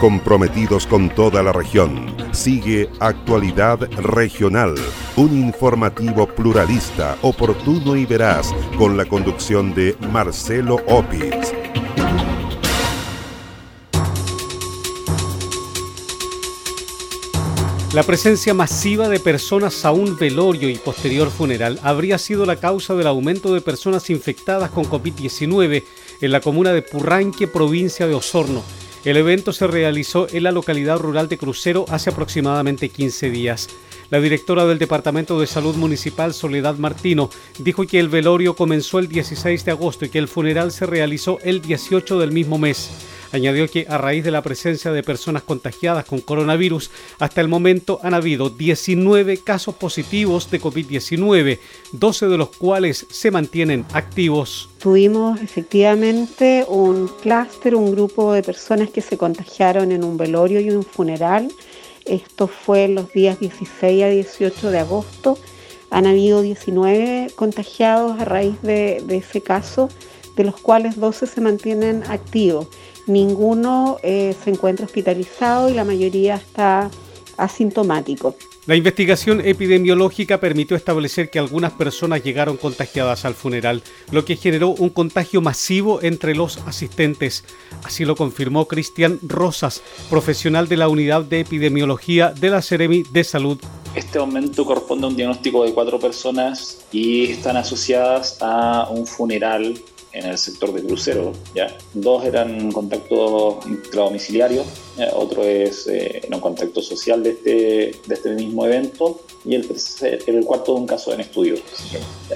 Comprometidos 0.00 0.86
con 0.86 1.10
toda 1.10 1.42
la 1.42 1.52
región, 1.52 2.14
sigue 2.32 2.88
Actualidad 3.00 3.80
Regional, 3.98 4.74
un 5.16 5.36
informativo 5.38 6.26
pluralista, 6.26 7.16
oportuno 7.20 7.96
y 7.96 8.06
veraz, 8.06 8.50
con 8.78 8.96
la 8.96 9.04
conducción 9.04 9.74
de 9.74 9.94
Marcelo 10.10 10.76
Opitz. 10.86 11.59
La 17.92 18.04
presencia 18.04 18.54
masiva 18.54 19.08
de 19.08 19.18
personas 19.18 19.84
a 19.84 19.90
un 19.90 20.16
velorio 20.16 20.68
y 20.68 20.76
posterior 20.76 21.28
funeral 21.28 21.80
habría 21.82 22.18
sido 22.18 22.46
la 22.46 22.54
causa 22.54 22.94
del 22.94 23.08
aumento 23.08 23.52
de 23.52 23.60
personas 23.60 24.10
infectadas 24.10 24.70
con 24.70 24.84
COVID-19 24.84 25.82
en 26.20 26.30
la 26.30 26.40
comuna 26.40 26.72
de 26.72 26.82
Purranque, 26.82 27.48
provincia 27.48 28.06
de 28.06 28.14
Osorno. 28.14 28.62
El 29.04 29.16
evento 29.16 29.52
se 29.52 29.66
realizó 29.66 30.28
en 30.30 30.44
la 30.44 30.52
localidad 30.52 30.98
rural 30.98 31.28
de 31.28 31.36
Crucero 31.36 31.84
hace 31.88 32.10
aproximadamente 32.10 32.90
15 32.90 33.28
días. 33.28 33.68
La 34.10 34.20
directora 34.20 34.66
del 34.66 34.80
Departamento 34.80 35.38
de 35.38 35.46
Salud 35.46 35.76
Municipal, 35.76 36.34
Soledad 36.34 36.76
Martino, 36.78 37.30
dijo 37.60 37.86
que 37.86 38.00
el 38.00 38.08
velorio 38.08 38.56
comenzó 38.56 38.98
el 38.98 39.06
16 39.06 39.64
de 39.64 39.70
agosto 39.70 40.04
y 40.04 40.08
que 40.08 40.18
el 40.18 40.26
funeral 40.26 40.72
se 40.72 40.84
realizó 40.84 41.38
el 41.44 41.62
18 41.62 42.18
del 42.18 42.32
mismo 42.32 42.58
mes. 42.58 42.90
Añadió 43.30 43.68
que 43.68 43.86
a 43.88 43.98
raíz 43.98 44.24
de 44.24 44.32
la 44.32 44.42
presencia 44.42 44.90
de 44.90 45.04
personas 45.04 45.44
contagiadas 45.44 46.06
con 46.06 46.20
coronavirus, 46.20 46.90
hasta 47.20 47.40
el 47.40 47.46
momento 47.46 48.00
han 48.02 48.14
habido 48.14 48.50
19 48.50 49.38
casos 49.44 49.76
positivos 49.76 50.50
de 50.50 50.60
COVID-19, 50.60 51.60
12 51.92 52.26
de 52.26 52.36
los 52.36 52.48
cuales 52.48 53.06
se 53.08 53.30
mantienen 53.30 53.86
activos. 53.92 54.70
Tuvimos 54.80 55.40
efectivamente 55.40 56.64
un 56.68 57.08
clúster, 57.22 57.76
un 57.76 57.92
grupo 57.92 58.32
de 58.32 58.42
personas 58.42 58.90
que 58.90 59.02
se 59.02 59.16
contagiaron 59.16 59.92
en 59.92 60.02
un 60.02 60.16
velorio 60.16 60.60
y 60.60 60.70
un 60.70 60.82
funeral. 60.82 61.48
Esto 62.04 62.46
fue 62.46 62.88
los 62.88 63.12
días 63.12 63.40
16 63.40 64.04
a 64.04 64.08
18 64.08 64.70
de 64.70 64.78
agosto. 64.78 65.38
Han 65.90 66.06
habido 66.06 66.42
19 66.42 67.32
contagiados 67.34 68.20
a 68.20 68.24
raíz 68.24 68.60
de, 68.62 69.04
ese 69.08 69.40
caso, 69.40 69.88
de 70.36 70.44
los 70.44 70.60
cuales 70.60 70.98
12 70.98 71.26
se 71.26 71.40
mantienen 71.40 72.04
activos 72.08 72.68
ninguno 73.10 73.98
eh, 74.02 74.34
se 74.42 74.50
encuentra 74.50 74.86
hospitalizado 74.86 75.68
y 75.68 75.74
la 75.74 75.84
mayoría 75.84 76.36
está 76.36 76.90
asintomático. 77.36 78.34
La 78.66 78.76
investigación 78.76 79.40
epidemiológica 79.40 80.38
permitió 80.38 80.76
establecer 80.76 81.30
que 81.30 81.38
algunas 81.38 81.72
personas 81.72 82.22
llegaron 82.22 82.58
contagiadas 82.58 83.24
al 83.24 83.34
funeral, 83.34 83.82
lo 84.10 84.26
que 84.26 84.36
generó 84.36 84.68
un 84.68 84.90
contagio 84.90 85.40
masivo 85.40 86.02
entre 86.02 86.34
los 86.34 86.58
asistentes. 86.66 87.42
Así 87.84 88.04
lo 88.04 88.16
confirmó 88.16 88.68
Cristian 88.68 89.18
Rosas, 89.22 89.82
profesional 90.10 90.68
de 90.68 90.76
la 90.76 90.88
unidad 90.88 91.22
de 91.22 91.40
epidemiología 91.40 92.32
de 92.32 92.50
la 92.50 92.60
Ceremi 92.60 93.02
de 93.10 93.24
Salud. 93.24 93.58
Este 93.94 94.18
aumento 94.18 94.66
corresponde 94.66 95.06
a 95.06 95.08
un 95.08 95.16
diagnóstico 95.16 95.64
de 95.64 95.72
cuatro 95.72 95.98
personas 95.98 96.84
y 96.92 97.30
están 97.30 97.56
asociadas 97.56 98.36
a 98.42 98.88
un 98.90 99.06
funeral 99.06 99.80
en 100.12 100.26
el 100.26 100.38
sector 100.38 100.72
de 100.72 100.82
crucero. 100.82 101.32
¿ya? 101.54 101.76
Dos 101.94 102.24
eran 102.24 102.72
contacto 102.72 103.60
intradomiciliario, 103.66 104.64
otro 105.14 105.44
es 105.44 105.86
eh, 105.86 106.22
un 106.32 106.40
contacto 106.40 106.82
social 106.82 107.22
de 107.22 107.30
este, 107.30 107.50
de 108.06 108.14
este 108.14 108.30
mismo 108.30 108.66
evento 108.66 109.20
y 109.44 109.54
el, 109.54 109.66
el 110.26 110.44
cuarto 110.44 110.74
un 110.74 110.86
caso 110.86 111.12
en 111.12 111.20
estudio. 111.20 111.56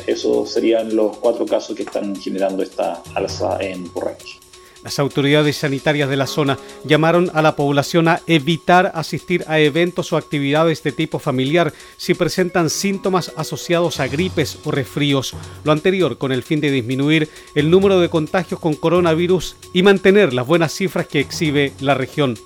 Esos 0.07 0.51
serían 0.51 0.95
los 0.95 1.17
cuatro 1.19 1.47
casos 1.47 1.77
que 1.77 1.83
están 1.83 2.17
generando 2.17 2.63
esta 2.63 3.03
alza 3.15 3.59
en 3.61 3.89
Purranque. 3.89 4.45
Las 4.85 4.99
autoridades 4.99 5.57
sanitarias 5.57 6.11
de 6.11 6.17
la 6.17 6.27
zona 6.27 6.59
llamaron 6.85 7.31
a 7.33 7.41
la 7.41 7.57
población 7.57 8.07
a 8.07 8.21
evitar 8.27 8.93
asistir 8.95 9.43
a 9.49 9.59
eventos 9.59 10.13
o 10.13 10.19
actividades 10.19 10.83
de 10.83 10.93
tipo 10.93 11.19
familiar 11.19 11.73
si 11.97 12.13
presentan 12.13 12.69
síntomas 12.69 13.33
asociados 13.35 13.99
a 13.99 14.09
gripes 14.09 14.59
o 14.65 14.71
resfríos. 14.71 15.35
Lo 15.65 15.73
anterior 15.73 16.19
con 16.19 16.33
el 16.33 16.43
fin 16.43 16.61
de 16.61 16.71
disminuir 16.71 17.31
el 17.55 17.71
número 17.71 17.99
de 17.99 18.11
contagios 18.11 18.61
con 18.61 18.75
coronavirus 18.75 19.57
y 19.73 19.83
mantener 19.83 20.35
las 20.35 20.47
buenas 20.47 20.75
cifras 20.75 21.07
que 21.07 21.21
exhibe 21.21 21.73
la 21.81 21.95
región. 21.95 22.37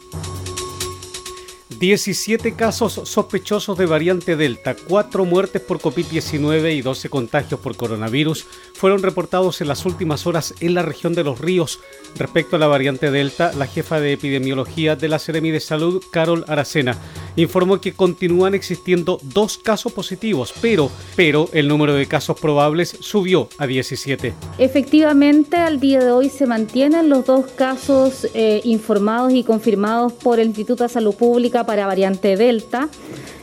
17 1.79 2.55
casos 2.55 3.01
sospechosos 3.05 3.79
de 3.79 3.87
variante 3.87 4.35
Delta, 4.35 4.75
4 4.89 5.25
muertes 5.25 5.63
por 5.63 5.79
COVID-19 5.79 6.77
y 6.77 6.83
12 6.83 7.09
contagios 7.09 7.61
por 7.61 7.77
coronavirus 7.77 8.47
fueron 8.75 9.01
reportados 9.03 9.61
en 9.61 9.69
las 9.69 9.87
últimas 9.87 10.27
horas 10.27 10.55
en 10.59 10.75
la 10.75 10.83
región 10.83 11.15
de 11.15 11.23
Los 11.23 11.41
Ríos. 11.41 11.79
Respecto 12.17 12.57
a 12.57 12.59
la 12.59 12.67
variante 12.67 13.13
Delta, 13.13 13.53
la 13.53 13.67
jefa 13.67 14.01
de 14.01 14.13
epidemiología 14.13 14.97
de 14.97 15.09
la 15.09 15.21
Seremi 15.21 15.53
de 15.53 15.61
Salud, 15.61 16.03
Carol 16.11 16.45
Aracena, 16.49 16.97
informó 17.37 17.81
que 17.81 17.93
continúan 17.93 18.55
existiendo 18.55 19.21
dos 19.23 19.57
casos 19.59 19.93
positivos, 19.93 20.53
pero, 20.61 20.91
pero 21.15 21.49
el 21.53 21.69
número 21.69 21.95
de 21.95 22.07
casos 22.07 22.41
probables 22.41 22.97
subió 23.01 23.49
a 23.59 23.69
17. 23.69 24.35
Efectivamente, 24.59 25.57
al 25.57 25.79
día 25.79 26.01
de 26.01 26.11
hoy 26.11 26.29
se 26.29 26.47
mantienen 26.47 27.09
los 27.09 27.25
dos 27.25 27.47
casos 27.53 28.27
eh, 28.35 28.63
informados 28.65 29.33
y 29.33 29.45
confirmados 29.45 30.13
por 30.13 30.41
el 30.41 30.49
Instituto 30.49 30.83
de 30.83 30.89
Salud 30.89 31.15
Pública 31.15 31.68
para 31.69 31.87
variante 31.87 32.39
Delta, 32.39 32.89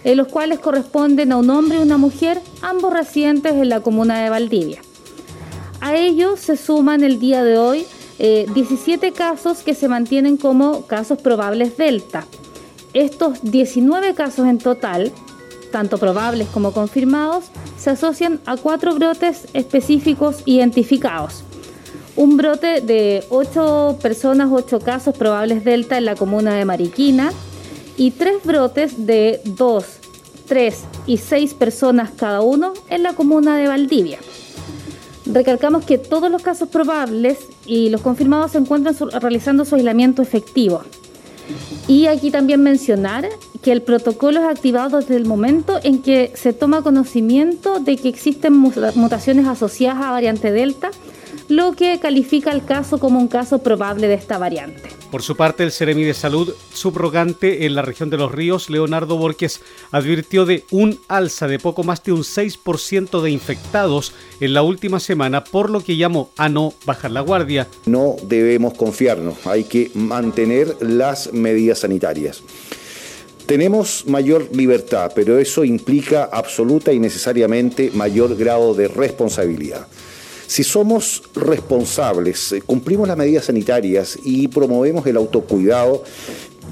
en 0.03 0.17
los 0.17 0.29
cuales 0.29 0.57
corresponden 0.57 1.31
a 1.31 1.37
un 1.37 1.51
hombre 1.51 1.77
y 1.77 1.81
una 1.83 1.99
mujer, 1.99 2.41
ambos 2.63 2.91
residentes 2.91 3.53
en 3.53 3.69
la 3.69 3.81
comuna 3.81 4.23
de 4.23 4.31
Valdivia. 4.31 4.81
A 5.79 5.95
ellos 5.95 6.39
se 6.39 6.57
suman 6.57 7.03
el 7.03 7.19
día 7.19 7.43
de 7.43 7.59
hoy 7.59 7.85
17 8.17 9.05
eh, 9.05 9.11
casos 9.11 9.59
que 9.59 9.75
se 9.75 9.87
mantienen 9.87 10.37
como 10.37 10.87
casos 10.87 11.19
probables 11.21 11.77
Delta. 11.77 12.25
Estos 12.95 13.43
19 13.43 14.15
casos 14.15 14.47
en 14.47 14.57
total, 14.57 15.11
tanto 15.71 15.99
probables 15.99 16.47
como 16.47 16.71
confirmados, 16.71 17.45
se 17.77 17.91
asocian 17.91 18.39
a 18.47 18.57
cuatro 18.57 18.95
brotes 18.95 19.47
específicos 19.53 20.41
identificados. 20.45 21.43
Un 22.15 22.37
brote 22.37 22.81
de 22.81 23.23
8 23.29 23.99
personas, 24.01 24.49
8 24.51 24.79
casos 24.79 25.15
probables 25.15 25.63
Delta 25.63 25.99
en 25.99 26.05
la 26.05 26.15
comuna 26.15 26.55
de 26.55 26.65
Mariquina, 26.65 27.31
y 27.97 28.11
tres 28.11 28.43
brotes 28.43 29.05
de 29.05 29.41
dos, 29.45 29.85
tres 30.47 30.83
y 31.05 31.17
seis 31.17 31.53
personas 31.53 32.11
cada 32.15 32.41
uno 32.41 32.73
en 32.89 33.03
la 33.03 33.13
comuna 33.13 33.57
de 33.57 33.67
Valdivia. 33.67 34.19
Recalcamos 35.25 35.85
que 35.85 35.97
todos 35.97 36.29
los 36.29 36.41
casos 36.41 36.69
probables 36.69 37.39
y 37.65 37.89
los 37.89 38.01
confirmados 38.01 38.51
se 38.51 38.59
encuentran 38.59 38.95
realizando 39.19 39.65
su 39.65 39.75
aislamiento 39.75 40.21
efectivo. 40.21 40.83
Y 41.87 42.07
aquí 42.07 42.31
también 42.31 42.61
mencionar 42.61 43.27
que 43.61 43.71
el 43.71 43.81
protocolo 43.81 44.39
es 44.39 44.45
activado 44.45 44.99
desde 44.99 45.15
el 45.15 45.25
momento 45.25 45.79
en 45.83 46.01
que 46.01 46.31
se 46.35 46.53
toma 46.53 46.81
conocimiento 46.81 47.79
de 47.79 47.97
que 47.97 48.09
existen 48.09 48.53
mutaciones 48.53 49.47
asociadas 49.47 50.03
a 50.03 50.11
variante 50.11 50.51
Delta, 50.51 50.91
lo 51.47 51.73
que 51.73 51.99
califica 51.99 52.51
el 52.51 52.65
caso 52.65 52.97
como 52.99 53.19
un 53.19 53.27
caso 53.27 53.59
probable 53.59 54.07
de 54.07 54.15
esta 54.15 54.37
variante. 54.37 54.89
Por 55.11 55.21
su 55.21 55.35
parte, 55.35 55.63
el 55.63 55.71
Ceremi 55.71 56.03
de 56.03 56.13
Salud 56.13 56.53
subrogante 56.73 57.65
en 57.65 57.75
la 57.75 57.81
región 57.81 58.09
de 58.09 58.17
los 58.17 58.31
ríos, 58.31 58.69
Leonardo 58.69 59.17
Borges, 59.17 59.61
advirtió 59.91 60.45
de 60.45 60.65
un 60.71 60.99
alza 61.07 61.47
de 61.47 61.59
poco 61.59 61.83
más 61.83 62.03
de 62.03 62.11
un 62.11 62.23
6% 62.23 63.21
de 63.21 63.31
infectados 63.31 64.13
en 64.39 64.53
la 64.53 64.61
última 64.61 64.99
semana, 64.99 65.43
por 65.43 65.69
lo 65.69 65.81
que 65.81 65.97
llamó 65.97 66.31
a 66.37 66.49
no 66.49 66.73
bajar 66.85 67.11
la 67.11 67.21
guardia. 67.21 67.67
No 67.85 68.15
debemos 68.23 68.73
confiarnos, 68.73 69.45
hay 69.45 69.63
que 69.63 69.91
mantener 69.93 70.75
las 70.81 71.31
medidas 71.31 71.79
sanitarias. 71.79 72.43
Tenemos 73.45 74.07
mayor 74.07 74.49
libertad, 74.51 75.11
pero 75.13 75.37
eso 75.37 75.63
implica 75.63 76.23
absoluta 76.23 76.91
y 76.91 76.99
necesariamente 76.99 77.91
mayor 77.93 78.35
grado 78.35 78.73
de 78.73 78.87
responsabilidad. 78.87 79.87
Si 80.47 80.63
somos 80.63 81.23
responsables, 81.35 82.51
eh, 82.51 82.61
cumplimos 82.61 83.07
las 83.07 83.17
medidas 83.17 83.45
sanitarias 83.45 84.17
y 84.23 84.47
promovemos 84.47 85.05
el 85.07 85.17
autocuidado, 85.17 86.03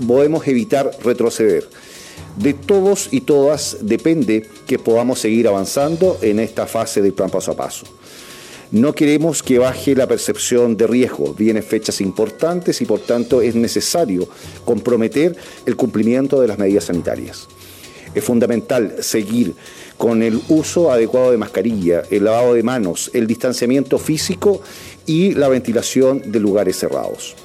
podemos 0.07 0.47
evitar 0.47 0.91
retroceder. 1.03 1.67
De 2.37 2.53
todos 2.53 3.09
y 3.11 3.21
todas 3.21 3.77
depende 3.81 4.47
que 4.65 4.79
podamos 4.79 5.19
seguir 5.19 5.47
avanzando 5.47 6.17
en 6.21 6.39
esta 6.39 6.65
fase 6.65 7.01
del 7.01 7.13
plan 7.13 7.29
paso 7.29 7.51
a 7.51 7.55
paso. 7.55 7.85
No 8.71 8.95
queremos 8.95 9.43
que 9.43 9.59
baje 9.59 9.95
la 9.95 10.07
percepción 10.07 10.75
de 10.75 10.87
riesgo. 10.87 11.35
Vienen 11.35 11.61
fechas 11.61 12.01
importantes 12.01 12.81
y 12.81 12.85
por 12.85 13.01
tanto 13.01 13.41
es 13.43 13.53
necesario 13.53 14.27
comprometer 14.65 15.35
el 15.67 15.75
cumplimiento 15.75 16.41
de 16.41 16.47
las 16.47 16.57
medidas 16.57 16.85
sanitarias. 16.85 17.47
Es 18.15 18.23
fundamental 18.23 18.95
seguir 19.01 19.53
con 19.97 20.23
el 20.23 20.41
uso 20.49 20.91
adecuado 20.91 21.31
de 21.31 21.37
mascarilla, 21.37 22.03
el 22.09 22.25
lavado 22.25 22.53
de 22.53 22.63
manos, 22.63 23.11
el 23.13 23.27
distanciamiento 23.27 23.97
físico 23.97 24.61
y 25.05 25.33
la 25.33 25.47
ventilación 25.47 26.31
de 26.31 26.39
lugares 26.39 26.77
cerrados. 26.77 27.35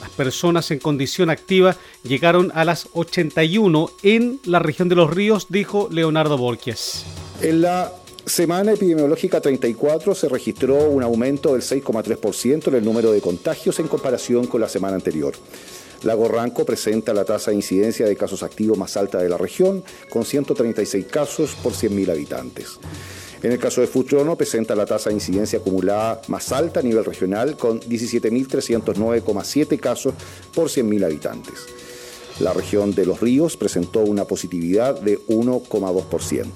Las 0.00 0.10
personas 0.10 0.70
en 0.70 0.78
condición 0.78 1.30
activa 1.30 1.76
llegaron 2.02 2.50
a 2.54 2.64
las 2.64 2.88
81 2.92 3.90
en 4.02 4.40
la 4.44 4.58
región 4.58 4.88
de 4.88 4.94
los 4.94 5.10
ríos, 5.10 5.46
dijo 5.48 5.88
Leonardo 5.90 6.36
Borges. 6.36 7.04
En 7.42 7.62
la 7.62 7.92
semana 8.26 8.72
epidemiológica 8.72 9.40
34 9.40 10.14
se 10.14 10.28
registró 10.28 10.76
un 10.88 11.02
aumento 11.02 11.54
del 11.54 11.62
6,3% 11.62 12.68
en 12.68 12.74
el 12.74 12.84
número 12.84 13.12
de 13.12 13.20
contagios 13.20 13.78
en 13.78 13.88
comparación 13.88 14.46
con 14.46 14.60
la 14.60 14.68
semana 14.68 14.94
anterior. 14.94 15.34
Lago 16.02 16.28
Ranco 16.28 16.64
presenta 16.64 17.12
la 17.12 17.24
tasa 17.24 17.50
de 17.50 17.56
incidencia 17.56 18.06
de 18.06 18.16
casos 18.16 18.42
activos 18.42 18.78
más 18.78 18.96
alta 18.96 19.18
de 19.18 19.28
la 19.28 19.36
región, 19.36 19.84
con 20.08 20.24
136 20.24 21.04
casos 21.06 21.54
por 21.62 21.72
100.000 21.72 22.10
habitantes. 22.10 22.78
En 23.42 23.52
el 23.52 23.58
caso 23.58 23.80
de 23.80 23.86
Futrono 23.86 24.36
presenta 24.36 24.74
la 24.74 24.86
tasa 24.86 25.10
de 25.10 25.14
incidencia 25.14 25.58
acumulada 25.58 26.22
más 26.28 26.52
alta 26.52 26.80
a 26.80 26.82
nivel 26.82 27.04
regional, 27.04 27.56
con 27.56 27.80
17.309,7 27.80 29.78
casos 29.78 30.14
por 30.54 30.68
100.000 30.68 31.04
habitantes. 31.04 31.66
La 32.38 32.52
región 32.54 32.94
de 32.94 33.04
Los 33.04 33.20
Ríos 33.20 33.56
presentó 33.58 34.00
una 34.00 34.24
positividad 34.24 34.98
de 35.00 35.18
1,2%. 35.26 36.46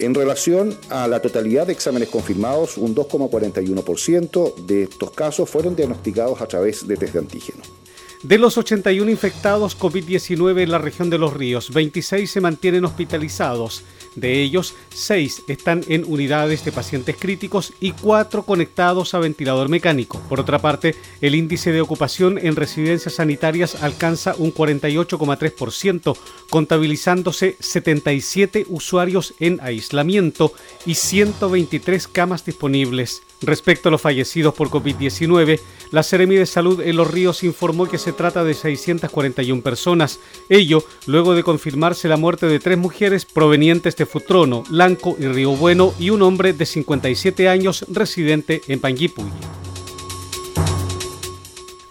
En 0.00 0.12
relación 0.12 0.76
a 0.90 1.06
la 1.06 1.22
totalidad 1.22 1.68
de 1.68 1.72
exámenes 1.72 2.08
confirmados, 2.08 2.78
un 2.78 2.96
2,41% 2.96 4.54
de 4.66 4.82
estos 4.84 5.12
casos 5.12 5.48
fueron 5.48 5.76
diagnosticados 5.76 6.40
a 6.40 6.46
través 6.46 6.88
de 6.88 6.96
test 6.96 7.12
de 7.12 7.20
antígeno. 7.20 7.62
De 8.24 8.38
los 8.38 8.56
81 8.56 9.10
infectados 9.10 9.78
COVID-19 9.78 10.62
en 10.62 10.70
la 10.70 10.78
región 10.78 11.10
de 11.10 11.18
Los 11.18 11.34
Ríos, 11.34 11.70
26 11.70 12.30
se 12.30 12.40
mantienen 12.40 12.86
hospitalizados. 12.86 13.84
De 14.16 14.40
ellos, 14.42 14.74
6 14.90 15.44
están 15.48 15.82
en 15.88 16.04
unidades 16.06 16.64
de 16.64 16.72
pacientes 16.72 17.16
críticos 17.18 17.72
y 17.80 17.92
4 17.92 18.44
conectados 18.44 19.14
a 19.14 19.18
ventilador 19.18 19.68
mecánico. 19.68 20.20
Por 20.28 20.40
otra 20.40 20.60
parte, 20.60 20.94
el 21.20 21.34
índice 21.34 21.72
de 21.72 21.80
ocupación 21.80 22.38
en 22.38 22.56
residencias 22.56 23.14
sanitarias 23.14 23.82
alcanza 23.82 24.34
un 24.38 24.54
48,3%, 24.54 26.16
contabilizándose 26.48 27.56
77 27.58 28.66
usuarios 28.68 29.34
en 29.40 29.58
aislamiento 29.60 30.52
y 30.86 30.94
123 30.94 32.08
camas 32.08 32.44
disponibles. 32.44 33.22
Respecto 33.42 33.88
a 33.88 33.92
los 33.92 34.00
fallecidos 34.00 34.54
por 34.54 34.70
COVID-19, 34.70 35.60
la 35.90 36.02
Seremi 36.02 36.36
de 36.36 36.46
Salud 36.46 36.80
en 36.80 36.96
Los 36.96 37.10
Ríos 37.10 37.44
informó 37.44 37.86
que 37.86 37.98
se 37.98 38.12
trata 38.12 38.42
de 38.42 38.54
641 38.54 39.62
personas. 39.62 40.18
Ello 40.48 40.82
luego 41.06 41.34
de 41.34 41.42
confirmarse 41.42 42.08
la 42.08 42.16
muerte 42.16 42.46
de 42.46 42.58
tres 42.58 42.78
mujeres 42.78 43.24
provenientes 43.26 43.96
de 43.96 44.03
Futrono, 44.06 44.64
Lanco 44.70 45.16
y 45.18 45.26
Río 45.26 45.52
Bueno 45.56 45.94
y 45.98 46.10
un 46.10 46.22
hombre 46.22 46.52
de 46.52 46.66
57 46.66 47.48
años 47.48 47.84
residente 47.88 48.62
en 48.68 48.80
Panguipulli. 48.80 49.30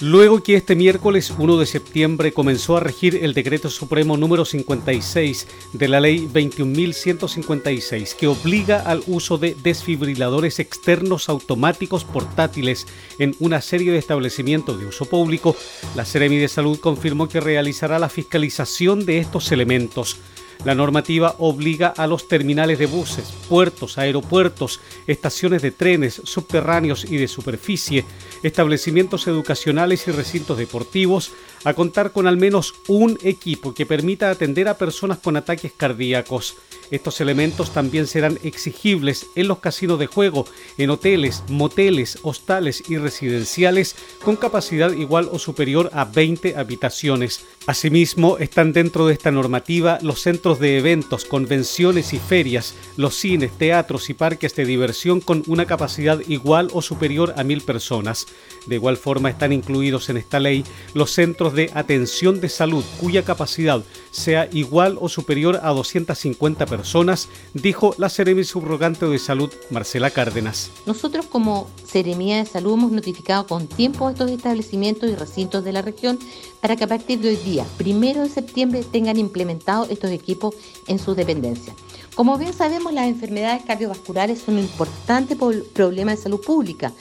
Luego 0.03 0.43
que 0.43 0.55
este 0.55 0.75
miércoles 0.75 1.31
1 1.37 1.57
de 1.57 1.65
septiembre 1.65 2.33
comenzó 2.33 2.75
a 2.75 2.81
regir 2.81 3.23
el 3.23 3.33
decreto 3.33 3.69
supremo 3.69 4.17
número 4.17 4.43
56 4.43 5.47
de 5.71 5.87
la 5.87 6.01
ley 6.01 6.27
21.156 6.27 8.13
que 8.13 8.27
obliga 8.27 8.81
al 8.81 9.01
uso 9.07 9.37
de 9.37 9.55
desfibriladores 9.63 10.59
externos 10.59 11.29
automáticos 11.29 12.03
portátiles 12.03 12.85
en 13.17 13.33
una 13.39 13.61
serie 13.61 13.93
de 13.93 13.97
establecimientos 13.97 14.77
de 14.77 14.87
uso 14.87 15.05
público, 15.05 15.55
la 15.95 16.03
Seremi 16.03 16.35
de 16.35 16.49
Salud 16.49 16.77
confirmó 16.81 17.29
que 17.29 17.39
realizará 17.39 17.97
la 17.97 18.09
fiscalización 18.09 19.05
de 19.05 19.19
estos 19.19 19.53
elementos. 19.53 20.17
La 20.65 20.75
normativa 20.75 21.35
obliga 21.39 21.89
a 21.89 22.07
los 22.07 22.29
terminales 22.29 22.79
de 22.79 22.85
buses, 22.85 23.33
puertos, 23.49 23.97
aeropuertos, 23.97 24.79
estaciones 25.07 25.61
de 25.61 25.71
trenes, 25.71 26.21
subterráneos 26.23 27.03
y 27.03 27.17
de 27.17 27.27
superficie, 27.27 28.05
establecimientos 28.43 29.27
educacionales 29.27 30.07
y 30.07 30.11
recintos 30.11 30.57
deportivos 30.57 31.33
a 31.65 31.73
contar 31.73 32.11
con 32.11 32.27
al 32.27 32.37
menos 32.37 32.73
un 32.87 33.17
equipo 33.23 33.73
que 33.73 33.85
permita 33.85 34.29
atender 34.29 34.69
a 34.69 34.77
personas 34.77 35.17
con 35.17 35.35
ataques 35.35 35.73
cardíacos. 35.75 36.55
Estos 36.91 37.21
elementos 37.21 37.73
también 37.73 38.07
serán 38.07 38.39
exigibles 38.43 39.27
en 39.35 39.47
los 39.47 39.59
casinos 39.59 39.99
de 39.99 40.07
juego, 40.07 40.45
en 40.77 40.91
hoteles, 40.91 41.43
moteles, 41.47 42.19
hostales 42.23 42.83
y 42.89 42.97
residenciales 42.97 43.95
con 44.23 44.35
capacidad 44.35 44.91
igual 44.91 45.29
o 45.31 45.39
superior 45.39 45.89
a 45.93 46.05
20 46.05 46.55
habitaciones. 46.55 47.45
Asimismo, 47.65 48.39
están 48.39 48.73
dentro 48.73 49.07
de 49.07 49.13
esta 49.13 49.31
normativa 49.31 49.97
los 50.01 50.21
centros 50.21 50.59
de 50.59 50.77
eventos, 50.77 51.23
convenciones 51.23 52.11
y 52.11 52.19
ferias, 52.19 52.73
los 52.97 53.15
cines, 53.15 53.57
teatros 53.57 54.09
y 54.09 54.13
parques 54.13 54.53
de 54.57 54.65
diversión 54.65 55.21
con 55.21 55.43
una 55.47 55.65
capacidad 55.65 56.19
igual 56.27 56.67
o 56.73 56.81
superior 56.81 57.33
a 57.37 57.45
mil 57.45 57.61
personas. 57.61 58.27
De 58.65 58.75
igual 58.75 58.97
forma 58.97 59.29
están 59.29 59.53
incluidos 59.53 60.09
en 60.09 60.17
esta 60.17 60.41
ley 60.41 60.65
los 60.93 61.11
centros 61.11 61.53
de 61.53 61.71
atención 61.73 62.41
de 62.41 62.49
salud 62.49 62.83
cuya 62.99 63.23
capacidad 63.23 63.81
sea 64.11 64.49
igual 64.51 64.97
o 64.99 65.07
superior 65.07 65.61
a 65.63 65.69
250 65.69 66.65
personas, 66.65 67.29
dijo 67.53 67.95
la 67.97 68.09
Seremi 68.09 68.43
Subrogante 68.43 69.05
de 69.05 69.19
Salud 69.19 69.49
Marcela 69.69 70.09
Cárdenas. 70.09 70.69
Nosotros 70.85 71.27
como 71.27 71.69
Seremía 71.85 72.37
de 72.37 72.45
Salud 72.45 72.73
hemos 72.73 72.91
notificado 72.91 73.47
con 73.47 73.67
tiempo 73.67 74.09
estos 74.09 74.29
establecimientos 74.29 75.09
y 75.09 75.15
recintos 75.15 75.63
de 75.63 75.71
la 75.71 75.81
región 75.81 76.19
para 76.63 76.77
que 76.77 76.85
a 76.85 76.87
partir 76.87 77.19
de 77.19 77.27
hoy 77.27 77.35
día, 77.35 77.65
primero 77.77 78.21
de 78.21 78.29
septiembre, 78.29 78.85
tengan 78.89 79.17
implementados 79.17 79.89
estos 79.89 80.11
equipos 80.11 80.55
en 80.87 80.97
sus 80.97 81.13
dependencias. 81.13 81.75
Como 82.15 82.37
bien 82.37 82.53
sabemos, 82.53 82.93
las 82.93 83.07
enfermedades 83.07 83.65
cardiovasculares 83.65 84.39
son 84.39 84.53
un 84.53 84.61
importante 84.61 85.35
problema 85.35 86.11
de 86.11 86.17
salud 86.17 86.39
pública 86.39 86.93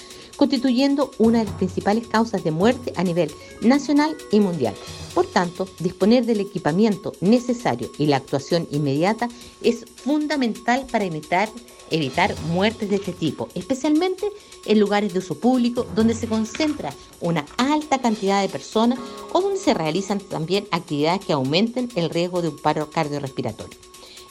constituyendo 0.43 1.13
una 1.19 1.39
de 1.39 1.45
las 1.45 1.55
principales 1.55 2.09
causas 2.09 2.43
de 2.43 2.51
muerte 2.51 2.93
a 2.97 3.05
nivel 3.05 3.31
nacional 3.61 4.17
y 4.33 4.41
mundial. 4.41 4.75
Por 5.15 5.25
tanto, 5.25 5.69
disponer 5.79 6.27
del 6.27 6.41
equipamiento 6.41 7.13
necesario 7.21 7.89
y 7.97 8.07
la 8.07 8.17
actuación 8.17 8.67
inmediata 8.73 9.29
es 9.63 9.85
fundamental 9.95 10.85
para 10.91 11.05
evitar, 11.05 11.49
muertes 12.49 12.91
de 12.91 12.97
este 12.97 13.13
tipo, 13.13 13.51
especialmente 13.55 14.33
en 14.67 14.81
lugares 14.81 15.13
de 15.13 15.21
uso 15.21 15.39
público 15.39 15.87
donde 15.95 16.15
se 16.15 16.27
concentra 16.27 16.93
una 17.21 17.47
alta 17.57 18.01
cantidad 18.01 18.43
de 18.43 18.49
personas 18.49 18.99
o 19.33 19.43
donde 19.43 19.61
se 19.61 19.75
realizan 19.75 20.19
también 20.19 20.67
actividades 20.73 21.25
que 21.25 21.35
aumenten 21.35 21.89
el 21.95 22.11
riesgo 22.11 22.43
de 22.43 22.49
un 22.49 22.59
paro 22.59 22.91
cardiorrespiratorio. 22.91 23.79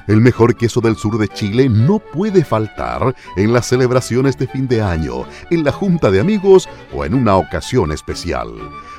El 0.08 0.20
mejor 0.20 0.56
queso 0.56 0.80
del 0.80 0.96
sur 0.96 1.18
de 1.18 1.26
Chile 1.26 1.68
no 1.68 1.98
puede 1.98 2.44
faltar 2.44 3.16
en 3.36 3.52
las 3.52 3.66
celebraciones 3.66 4.38
de 4.38 4.46
fin 4.46 4.68
de 4.68 4.80
año, 4.80 5.24
en 5.50 5.64
la 5.64 5.72
junta 5.72 6.12
de 6.12 6.20
amigos 6.20 6.68
o 6.94 7.04
en 7.04 7.14
una 7.14 7.34
ocasión 7.36 7.90
especial 7.90 8.52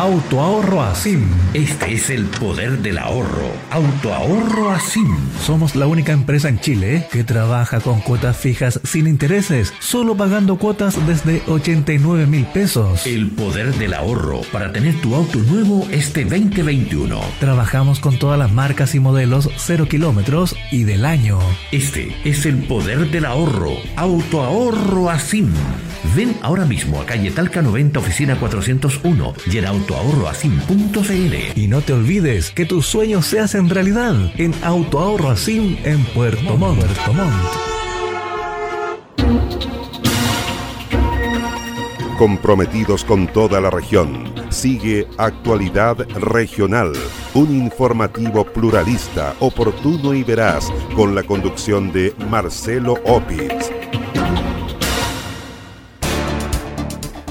Autoahorro 0.00 0.80
Asim. 0.80 1.26
Este 1.52 1.92
es 1.92 2.08
el 2.08 2.24
poder 2.24 2.78
del 2.78 2.96
ahorro. 2.96 3.52
Autoahorro 3.70 4.70
Asim. 4.70 5.14
Somos 5.44 5.76
la 5.76 5.86
única 5.86 6.12
empresa 6.12 6.48
en 6.48 6.58
Chile 6.58 7.06
que 7.12 7.22
trabaja 7.22 7.80
con 7.80 8.00
cuotas 8.00 8.38
fijas 8.38 8.80
sin 8.82 9.06
intereses, 9.06 9.74
solo 9.78 10.16
pagando 10.16 10.56
cuotas 10.56 11.06
desde 11.06 11.42
89 11.46 12.26
mil 12.26 12.46
pesos. 12.46 13.06
El 13.06 13.28
poder 13.28 13.74
del 13.74 13.92
ahorro 13.92 14.40
para 14.50 14.72
tener 14.72 14.98
tu 15.02 15.14
auto 15.14 15.38
nuevo 15.40 15.86
este 15.90 16.24
2021. 16.24 17.20
Trabajamos 17.38 18.00
con 18.00 18.18
todas 18.18 18.38
las 18.38 18.52
marcas 18.52 18.94
y 18.94 19.00
modelos 19.00 19.50
0 19.58 19.86
kilómetros 19.86 20.56
y 20.72 20.84
del 20.84 21.04
año. 21.04 21.38
Este 21.72 22.16
es 22.24 22.46
el 22.46 22.64
poder 22.64 23.10
del 23.10 23.26
ahorro. 23.26 23.74
Autoahorro 23.96 25.10
Asim. 25.10 25.52
Ven 26.14 26.36
ahora 26.42 26.64
mismo 26.64 27.00
a 27.00 27.06
calle 27.06 27.30
Talca 27.30 27.62
90, 27.62 27.98
oficina 27.98 28.38
401 28.38 29.34
y 29.50 29.58
en 29.58 29.66
autoahorroasim.cl. 29.66 31.58
Y 31.58 31.68
no 31.68 31.80
te 31.80 31.92
olvides 31.92 32.50
que 32.50 32.66
tus 32.66 32.86
sueños 32.86 33.26
se 33.26 33.40
hacen 33.40 33.68
realidad 33.68 34.14
en 34.38 34.54
Autoahorro 34.62 35.30
Asim 35.30 35.76
en 35.84 36.04
Puerto 36.06 36.56
Montt. 36.56 36.80
Puerto 36.80 37.12
Montt. 37.12 37.70
Comprometidos 42.18 43.04
con 43.04 43.28
toda 43.28 43.60
la 43.62 43.70
región. 43.70 44.34
Sigue 44.50 45.06
Actualidad 45.16 45.96
Regional, 46.16 46.92
un 47.32 47.56
informativo 47.56 48.44
pluralista, 48.44 49.34
oportuno 49.40 50.12
y 50.12 50.22
veraz, 50.22 50.70
con 50.94 51.14
la 51.14 51.22
conducción 51.22 51.92
de 51.92 52.12
Marcelo 52.28 52.98
Opitz. 53.04 53.79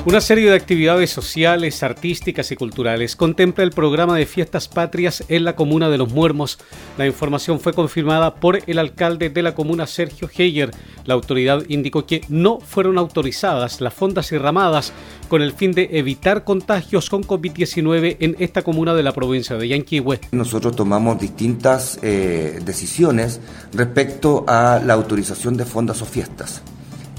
Una 0.05 0.21
serie 0.21 0.49
de 0.49 0.55
actividades 0.55 1.09
sociales, 1.09 1.83
artísticas 1.83 2.53
y 2.53 2.55
culturales 2.55 3.17
contempla 3.17 3.65
el 3.65 3.71
programa 3.71 4.15
de 4.15 4.25
fiestas 4.25 4.69
patrias 4.69 5.25
en 5.27 5.43
la 5.43 5.57
comuna 5.57 5.89
de 5.89 5.97
Los 5.97 6.13
Muermos. 6.13 6.57
La 6.97 7.05
información 7.05 7.59
fue 7.59 7.73
confirmada 7.73 8.35
por 8.35 8.59
el 8.65 8.79
alcalde 8.79 9.29
de 9.29 9.43
la 9.43 9.53
comuna, 9.53 9.88
Sergio 9.88 10.29
Heyer. 10.33 10.71
La 11.03 11.15
autoridad 11.15 11.63
indicó 11.67 12.05
que 12.05 12.21
no 12.29 12.62
fueron 12.62 12.97
autorizadas 12.97 13.81
las 13.81 13.93
fondas 13.93 14.31
y 14.31 14.38
ramadas 14.38 14.93
con 15.27 15.41
el 15.41 15.51
fin 15.51 15.73
de 15.73 15.89
evitar 15.91 16.45
contagios 16.45 17.09
con 17.09 17.21
COVID-19 17.25 18.17
en 18.21 18.38
esta 18.39 18.62
comuna 18.62 18.95
de 18.95 19.03
la 19.03 19.12
provincia 19.12 19.57
de 19.57 19.67
Yanquihue. 19.67 20.21
Nosotros 20.31 20.77
tomamos 20.77 21.19
distintas 21.19 21.99
eh, 22.01 22.62
decisiones 22.63 23.41
respecto 23.73 24.45
a 24.47 24.81
la 24.83 24.93
autorización 24.93 25.57
de 25.57 25.65
fondas 25.65 26.01
o 26.01 26.05
fiestas. 26.05 26.63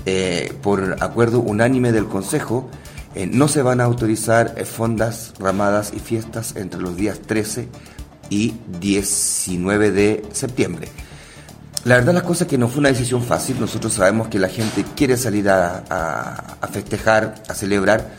Eh, 0.07 0.53
por 0.63 0.97
acuerdo 1.01 1.41
unánime 1.41 1.93
del 1.93 2.07
Consejo, 2.07 2.69
eh, 3.15 3.27
no 3.27 3.49
se 3.49 3.63
van 3.63 3.81
a 3.81 3.85
autorizar 3.85 4.55
eh, 4.57 4.65
fondas, 4.65 5.35
ramadas 5.39 5.93
y 5.95 5.99
fiestas 5.99 6.57
entre 6.57 6.81
los 6.81 6.97
días 6.97 7.21
13 7.21 7.69
y 8.31 8.55
19 8.81 9.91
de 9.91 10.23
septiembre. 10.33 10.89
La 11.85 11.97
verdad 11.97 12.15
las 12.15 12.23
cosas 12.23 12.43
es 12.43 12.49
que 12.49 12.59
no 12.59 12.69
fue 12.69 12.81
una 12.81 12.91
decisión 12.91 13.23
fácil, 13.23 13.59
nosotros 13.59 13.95
sabemos 13.95 14.29
que 14.29 14.39
la 14.39 14.49
gente 14.49 14.85
quiere 14.95 15.17
salir 15.17 15.49
a, 15.49 15.79
a 16.61 16.69
festejar, 16.69 17.43
a 17.49 17.55
celebrar, 17.55 18.11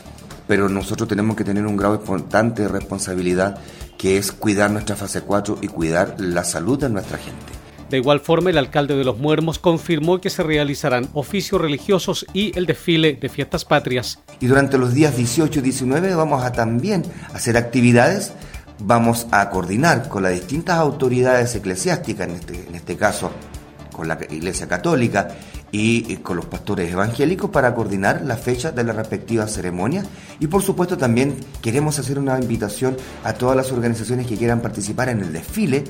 pero 0.48 0.68
nosotros 0.68 1.08
tenemos 1.08 1.36
que 1.36 1.44
tener 1.44 1.64
un 1.66 1.76
grado 1.76 1.94
importante 1.94 2.62
de 2.62 2.68
responsabilidad 2.68 3.58
que 3.96 4.18
es 4.18 4.32
cuidar 4.32 4.70
nuestra 4.72 4.96
fase 4.96 5.22
4 5.22 5.58
y 5.62 5.68
cuidar 5.68 6.16
la 6.18 6.42
salud 6.42 6.78
de 6.78 6.88
nuestra 6.88 7.18
gente. 7.18 7.61
De 7.92 7.98
igual 7.98 8.20
forma, 8.20 8.48
el 8.48 8.56
alcalde 8.56 8.96
de 8.96 9.04
Los 9.04 9.18
Muermos 9.18 9.58
confirmó 9.58 10.18
que 10.18 10.30
se 10.30 10.42
realizarán 10.42 11.10
oficios 11.12 11.60
religiosos 11.60 12.24
y 12.32 12.56
el 12.56 12.64
desfile 12.64 13.18
de 13.20 13.28
fiestas 13.28 13.66
patrias. 13.66 14.18
Y 14.40 14.46
durante 14.46 14.78
los 14.78 14.94
días 14.94 15.14
18 15.14 15.58
y 15.58 15.62
19 15.62 16.14
vamos 16.14 16.42
a 16.42 16.52
también 16.52 17.02
hacer 17.34 17.58
actividades, 17.58 18.32
vamos 18.78 19.26
a 19.30 19.50
coordinar 19.50 20.08
con 20.08 20.22
las 20.22 20.32
distintas 20.32 20.78
autoridades 20.78 21.54
eclesiásticas, 21.54 22.28
en 22.28 22.34
este, 22.36 22.66
en 22.66 22.74
este 22.76 22.96
caso 22.96 23.30
con 23.92 24.08
la 24.08 24.18
Iglesia 24.30 24.66
Católica 24.66 25.28
y, 25.70 26.16
con 26.16 26.38
los 26.38 26.46
pastores 26.46 26.90
evangélicos 26.90 27.50
para 27.50 27.74
coordinar 27.74 28.22
la 28.22 28.36
fecha 28.36 28.72
de 28.72 28.84
la 28.84 28.94
respectiva 28.94 29.46
ceremonia 29.46 30.02
y 30.40 30.46
por 30.46 30.62
supuesto 30.62 30.96
también 30.96 31.36
queremos 31.60 31.98
hacer 31.98 32.18
una 32.18 32.38
invitación 32.38 32.96
a 33.22 33.34
todas 33.34 33.54
las 33.54 33.70
organizaciones 33.70 34.26
que 34.26 34.38
quieran 34.38 34.60
participar 34.60 35.10
en 35.10 35.20
el 35.20 35.32
desfile 35.32 35.84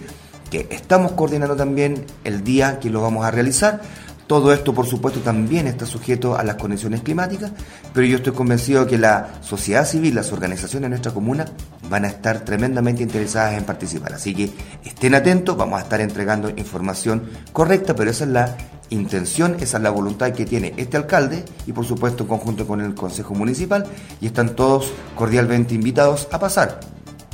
que 0.53 0.69
estamos 0.69 1.13
coordinando 1.13 1.57
también 1.57 2.05
el 2.25 2.45
día 2.45 2.79
que 2.79 2.91
lo 2.91 3.01
vamos 3.01 3.25
a 3.25 3.31
realizar. 3.31 3.81
Todo 4.27 4.53
esto, 4.53 4.75
por 4.75 4.87
supuesto, 4.87 5.21
también 5.21 5.67
está 5.67 5.87
sujeto 5.87 6.37
a 6.37 6.45
las 6.45 6.57
condiciones 6.57 7.01
climáticas, 7.01 7.53
pero 7.95 8.07
yo 8.07 8.19
estoy 8.19 8.35
convencido 8.35 8.87
que 8.87 8.99
la 8.99 9.41
sociedad 9.41 9.87
civil, 9.87 10.15
las 10.15 10.31
organizaciones 10.31 10.85
de 10.85 10.89
nuestra 10.91 11.13
comuna 11.13 11.47
van 11.89 12.05
a 12.05 12.09
estar 12.09 12.41
tremendamente 12.41 13.03
interesadas 13.03 13.55
en 13.55 13.65
participar. 13.65 14.13
Así 14.13 14.35
que 14.35 14.51
estén 14.85 15.15
atentos, 15.15 15.57
vamos 15.57 15.81
a 15.81 15.85
estar 15.85 16.03
entregando 16.03 16.51
información 16.51 17.23
correcta, 17.53 17.97
pero 17.97 18.11
esa 18.11 18.25
es 18.25 18.31
la 18.31 18.57
intención, 18.91 19.57
esa 19.59 19.79
es 19.79 19.83
la 19.83 19.91
voluntad 19.91 20.33
que 20.33 20.45
tiene 20.45 20.75
este 20.77 20.99
alcalde 20.99 21.45
y, 21.67 21.73
por 21.73 21.87
supuesto, 21.87 22.25
en 22.25 22.29
conjunto 22.29 22.67
con 22.67 22.83
el 22.83 22.95
Consejo 22.95 23.35
Municipal, 23.35 23.87
y 24.21 24.27
están 24.27 24.55
todos 24.55 24.93
cordialmente 25.17 25.75
invitados 25.75 26.29
a 26.31 26.39
pasar 26.39 26.79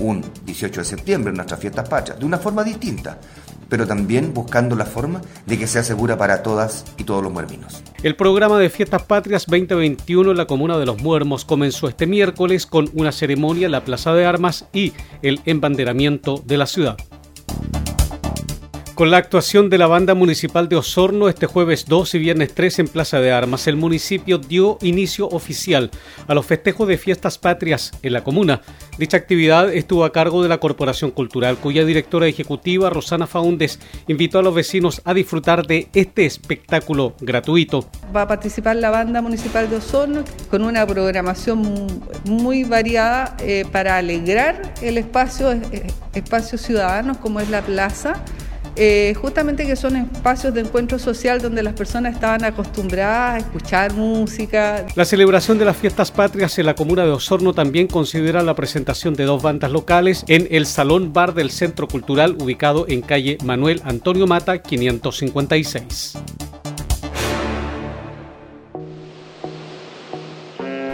un 0.01 0.25
18 0.45 0.81
de 0.81 0.85
septiembre, 0.85 1.31
en 1.31 1.37
nuestras 1.37 1.61
fiestas 1.61 1.89
patrias, 1.89 2.19
de 2.19 2.25
una 2.25 2.39
forma 2.39 2.65
distinta, 2.65 3.19
pero 3.69 3.87
también 3.87 4.33
buscando 4.33 4.77
la 4.77 4.87
forma 4.87 5.21
de 5.47 5.59
que 5.59 5.67
sea 5.67 5.83
segura 5.83 6.17
para 6.17 6.43
todas 6.43 6.85
y 6.97 7.05
todos 7.05 7.23
los 7.23 7.33
muerminos. 7.33 7.83
El 8.03 8.17
programa 8.17 8.59
de 8.59 8.71
Fiestas 8.71 9.03
Patrias 9.03 9.47
2021 9.47 10.31
en 10.31 10.37
la 10.37 10.47
comuna 10.47 10.79
de 10.79 10.87
Los 10.87 11.03
Muermos 11.03 11.45
comenzó 11.45 11.89
este 11.89 12.07
miércoles 12.07 12.67
con 12.67 12.91
una 12.95 13.13
ceremonia 13.13 13.67
en 13.67 13.73
la 13.73 13.85
Plaza 13.85 14.15
de 14.15 14.25
Armas 14.25 14.67
y 14.73 14.93
el 15.23 15.41
embanderamiento 15.45 16.43
de 16.47 16.57
la 16.57 16.67
ciudad. 16.67 16.97
Con 18.99 19.13
la 19.13 19.19
actuación 19.19 19.71
de 19.71 19.79
la 19.79 19.87
banda 19.87 20.15
municipal 20.15 20.69
de 20.69 20.75
Osorno 20.75 21.29
este 21.29 21.47
jueves 21.47 21.85
2 21.87 22.17
y 22.17 22.19
viernes 22.19 22.53
3 22.53 22.81
en 22.81 22.89
Plaza 22.89 23.21
de 23.21 23.31
Armas, 23.31 23.69
el 23.69 23.77
municipio 23.77 24.39
dio 24.39 24.77
inicio 24.83 25.29
oficial 25.29 25.93
a 26.27 26.35
los 26.35 26.45
festejos 26.45 26.89
de 26.89 26.99
fiestas 26.99 27.39
patrias 27.39 27.93
en 28.03 28.13
la 28.13 28.25
comuna. 28.25 28.61
Dicha 28.99 29.17
actividad 29.17 29.73
estuvo 29.73 30.05
a 30.05 30.11
cargo 30.11 30.43
de 30.43 30.49
la 30.49 30.59
Corporación 30.59 31.13
Cultural, 31.13 31.59
cuya 31.59 31.85
directora 31.85 32.27
ejecutiva, 32.27 32.91
Rosana 32.91 33.29
Faundes, 33.29 33.79
invitó 34.09 34.41
a 34.41 34.43
los 34.43 34.53
vecinos 34.53 35.01
a 35.05 35.15
disfrutar 35.15 35.65
de 35.65 35.87
este 35.95 36.27
espectáculo 36.27 37.15
gratuito. 37.21 37.89
Va 38.17 38.23
a 38.23 38.27
participar 38.27 38.75
la 38.75 38.91
banda 38.91 39.23
municipal 39.23 39.71
de 39.71 39.77
Osorno 39.77 40.25
con 40.51 40.65
una 40.65 40.85
programación 40.85 41.87
muy 42.25 42.65
variada 42.65 43.37
eh, 43.39 43.65
para 43.71 43.97
alegrar 43.97 44.75
el 44.83 44.99
espacio, 44.99 45.53
eh, 45.53 45.87
espacios 46.15 46.63
ciudadanos 46.63 47.19
como 47.19 47.39
es 47.39 47.49
la 47.49 47.63
plaza 47.63 48.25
eh, 48.79 49.15
justamente 49.15 49.67
que 49.67 49.77
son 49.77 49.97
espacios 49.97 50.55
de 50.55 50.61
encuentro 50.61 50.99
social 50.99 51.41
donde 51.41 51.63
las 51.63 51.75
personas 51.75 52.15
estaban 52.15 52.45
acostumbradas 52.45 53.35
a 53.35 53.39
escuchar 53.39 53.93
música. 53.93 54.87
La 54.95 55.05
celebración 55.05 55.59
de 55.59 55.65
las 55.65 55.77
fiestas 55.77 56.11
patrias 56.11 56.59
en 56.59 56.67
la 56.67 56.75
comuna 56.75 57.05
de 57.05 57.11
Osorno 57.11 57.53
también 57.53 57.89
considera 57.89 58.43
la 58.43 58.55
presentación 58.55 59.15
de 59.15 59.25
dos 59.25 59.43
bandas 59.43 59.73
locales 59.73 60.25
en 60.29 60.47
el 60.51 60.67
Salón 60.67 61.13
Bar 61.13 61.35
del 61.35 61.51
Centro 61.51 61.89
Cultural 61.89 62.37
ubicado 62.41 62.87
en 62.89 63.03
calle 63.03 63.39
Manuel 63.45 63.81
Antonio 63.85 64.27
Mata 64.27 64.63
556. 64.63 66.48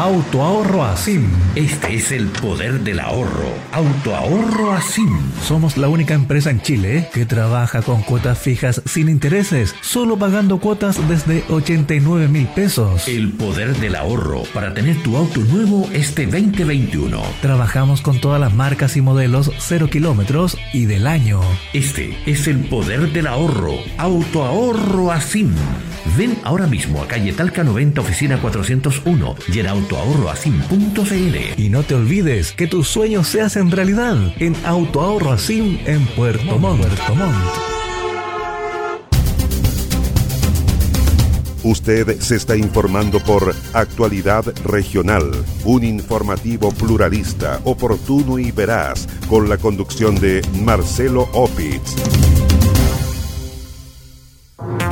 Autoahorro 0.00 0.82
Asim. 0.82 1.28
Este 1.54 1.96
es 1.96 2.10
el 2.10 2.28
poder 2.28 2.80
del 2.80 3.00
ahorro. 3.00 3.52
Autoahorro 3.70 4.72
Asim. 4.72 5.10
Somos 5.46 5.76
la 5.76 5.90
única 5.90 6.14
empresa 6.14 6.48
en 6.48 6.62
Chile 6.62 7.10
que 7.12 7.26
trabaja 7.26 7.82
con 7.82 8.00
cuotas 8.00 8.38
fijas 8.38 8.80
sin 8.86 9.10
intereses, 9.10 9.74
solo 9.82 10.18
pagando 10.18 10.58
cuotas 10.58 11.06
desde 11.06 11.44
89 11.50 12.28
mil 12.28 12.46
pesos. 12.46 13.08
El 13.08 13.32
poder 13.32 13.76
del 13.76 13.94
ahorro 13.94 14.44
para 14.54 14.72
tener 14.72 14.96
tu 15.02 15.18
auto 15.18 15.40
nuevo 15.40 15.86
este 15.92 16.24
2021. 16.24 17.20
Trabajamos 17.42 18.00
con 18.00 18.22
todas 18.22 18.40
las 18.40 18.54
marcas 18.54 18.96
y 18.96 19.02
modelos 19.02 19.52
0 19.58 19.90
kilómetros 19.90 20.56
y 20.72 20.86
del 20.86 21.06
año. 21.06 21.42
Este 21.74 22.16
es 22.24 22.46
el 22.46 22.60
poder 22.70 23.12
del 23.12 23.26
ahorro. 23.26 23.74
Autoahorro 23.98 25.12
Asim. 25.12 25.52
Ven 26.16 26.38
ahora 26.44 26.66
mismo 26.66 27.02
a 27.02 27.06
calle 27.06 27.32
Talca 27.34 27.62
90, 27.62 28.00
oficina 28.00 28.40
401 28.40 29.36
y 29.52 29.58
en 29.60 29.66
autoahorroasim.cl. 29.90 31.60
Y 31.60 31.68
no 31.68 31.82
te 31.82 31.94
olvides 31.94 32.52
que 32.52 32.66
tus 32.66 32.88
sueños 32.88 33.26
se 33.28 33.40
hacen 33.40 33.70
realidad 33.70 34.16
en 34.38 34.54
Autoahorro 34.64 35.32
Asim 35.32 35.78
en 35.86 36.06
Puerto 36.06 36.58
Montt. 36.58 36.80
Puerto 36.80 37.14
Montt. 37.14 37.34
Usted 41.62 42.18
se 42.20 42.36
está 42.36 42.56
informando 42.56 43.20
por 43.20 43.54
Actualidad 43.74 44.44
Regional, 44.64 45.30
un 45.64 45.84
informativo 45.84 46.70
pluralista, 46.72 47.60
oportuno 47.64 48.38
y 48.38 48.50
veraz, 48.50 49.06
con 49.28 49.48
la 49.50 49.58
conducción 49.58 50.14
de 50.14 50.40
Marcelo 50.62 51.28
Opitz. 51.34 52.49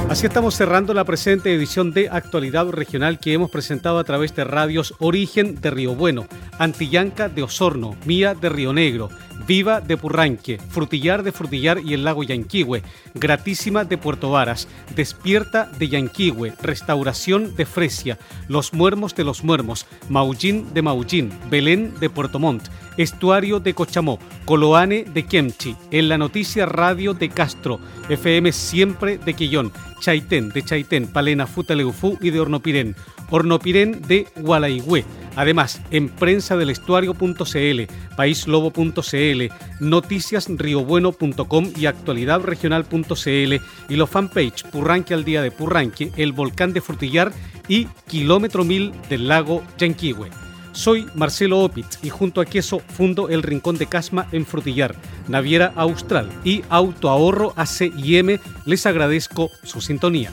Así 0.08 0.26
estamos 0.26 0.54
cerrando 0.54 0.94
la 0.94 1.04
presente 1.04 1.54
edición 1.54 1.92
de 1.92 2.08
Actualidad 2.08 2.66
Regional 2.70 3.18
que 3.18 3.34
hemos 3.34 3.50
presentado 3.50 3.98
a 3.98 4.04
través 4.04 4.34
de 4.34 4.42
radios 4.42 4.94
Origen 5.00 5.60
de 5.60 5.70
Río 5.70 5.94
Bueno, 5.94 6.26
Antillanca 6.58 7.28
de 7.28 7.42
Osorno, 7.42 7.94
Mía 8.06 8.34
de 8.34 8.48
Río 8.48 8.72
Negro, 8.72 9.10
Viva 9.48 9.80
de 9.80 9.96
Purranque, 9.96 10.58
Frutillar 10.58 11.22
de 11.22 11.32
Frutillar 11.32 11.80
y 11.82 11.94
el 11.94 12.04
lago 12.04 12.22
Yanquihue, 12.22 12.82
Gratísima 13.14 13.86
de 13.86 13.96
Puerto 13.96 14.30
Varas, 14.30 14.68
Despierta 14.94 15.70
de 15.78 15.88
Yanquihue, 15.88 16.52
Restauración 16.60 17.56
de 17.56 17.64
Fresia, 17.64 18.18
Los 18.46 18.74
Muermos 18.74 19.14
de 19.14 19.24
los 19.24 19.42
Muermos, 19.44 19.86
Maullín 20.10 20.74
de 20.74 20.82
Maullín, 20.82 21.32
Belén 21.48 21.94
de 21.98 22.10
Puerto 22.10 22.38
Montt, 22.38 22.68
Estuario 22.98 23.58
de 23.58 23.72
Cochamó, 23.72 24.18
Coloane 24.44 25.04
de 25.04 25.24
Kemchi, 25.24 25.74
en 25.92 26.10
la 26.10 26.18
noticia 26.18 26.66
radio 26.66 27.14
de 27.14 27.30
Castro, 27.30 27.80
FM 28.10 28.52
Siempre 28.52 29.16
de 29.16 29.32
Quillón, 29.32 29.72
Chaitén 30.00 30.50
de 30.50 30.62
Chaitén, 30.62 31.06
Palena, 31.06 31.46
Futaleufú 31.46 32.18
y 32.20 32.28
de 32.30 32.40
Hornopirén, 32.40 32.96
Hornopirén 33.30 34.02
de 34.02 34.26
Gualaigüe. 34.36 35.06
Además, 35.38 35.80
en 35.92 36.08
prensa 36.08 36.56
del 36.56 36.68
estuario.cl, 36.68 37.82
paislobo.cl, 38.16 39.42
noticiasriobueno.com 39.78 41.72
y 41.76 41.86
actualidadregional.cl 41.86 43.54
y 43.88 43.96
los 43.96 44.10
fanpage 44.10 44.64
Purranque 44.64 45.14
al 45.14 45.22
día 45.22 45.40
de 45.40 45.52
Purranque, 45.52 46.10
el 46.16 46.32
volcán 46.32 46.72
de 46.72 46.80
Frutillar 46.80 47.32
y 47.68 47.84
Kilómetro 48.08 48.64
Mil 48.64 48.92
del 49.08 49.28
lago 49.28 49.62
Yanquihue. 49.78 50.28
Soy 50.72 51.06
Marcelo 51.14 51.60
Opitz 51.60 52.00
y 52.02 52.08
junto 52.08 52.40
a 52.40 52.44
Queso 52.44 52.80
fundo 52.80 53.28
el 53.28 53.44
Rincón 53.44 53.78
de 53.78 53.86
Casma 53.86 54.26
en 54.32 54.44
Frutillar, 54.44 54.96
Naviera 55.28 55.72
Austral 55.76 56.30
y 56.42 56.64
Autoahorro 56.68 57.52
ACIM. 57.54 58.40
Les 58.66 58.86
agradezco 58.86 59.52
su 59.62 59.80
sintonía. 59.80 60.32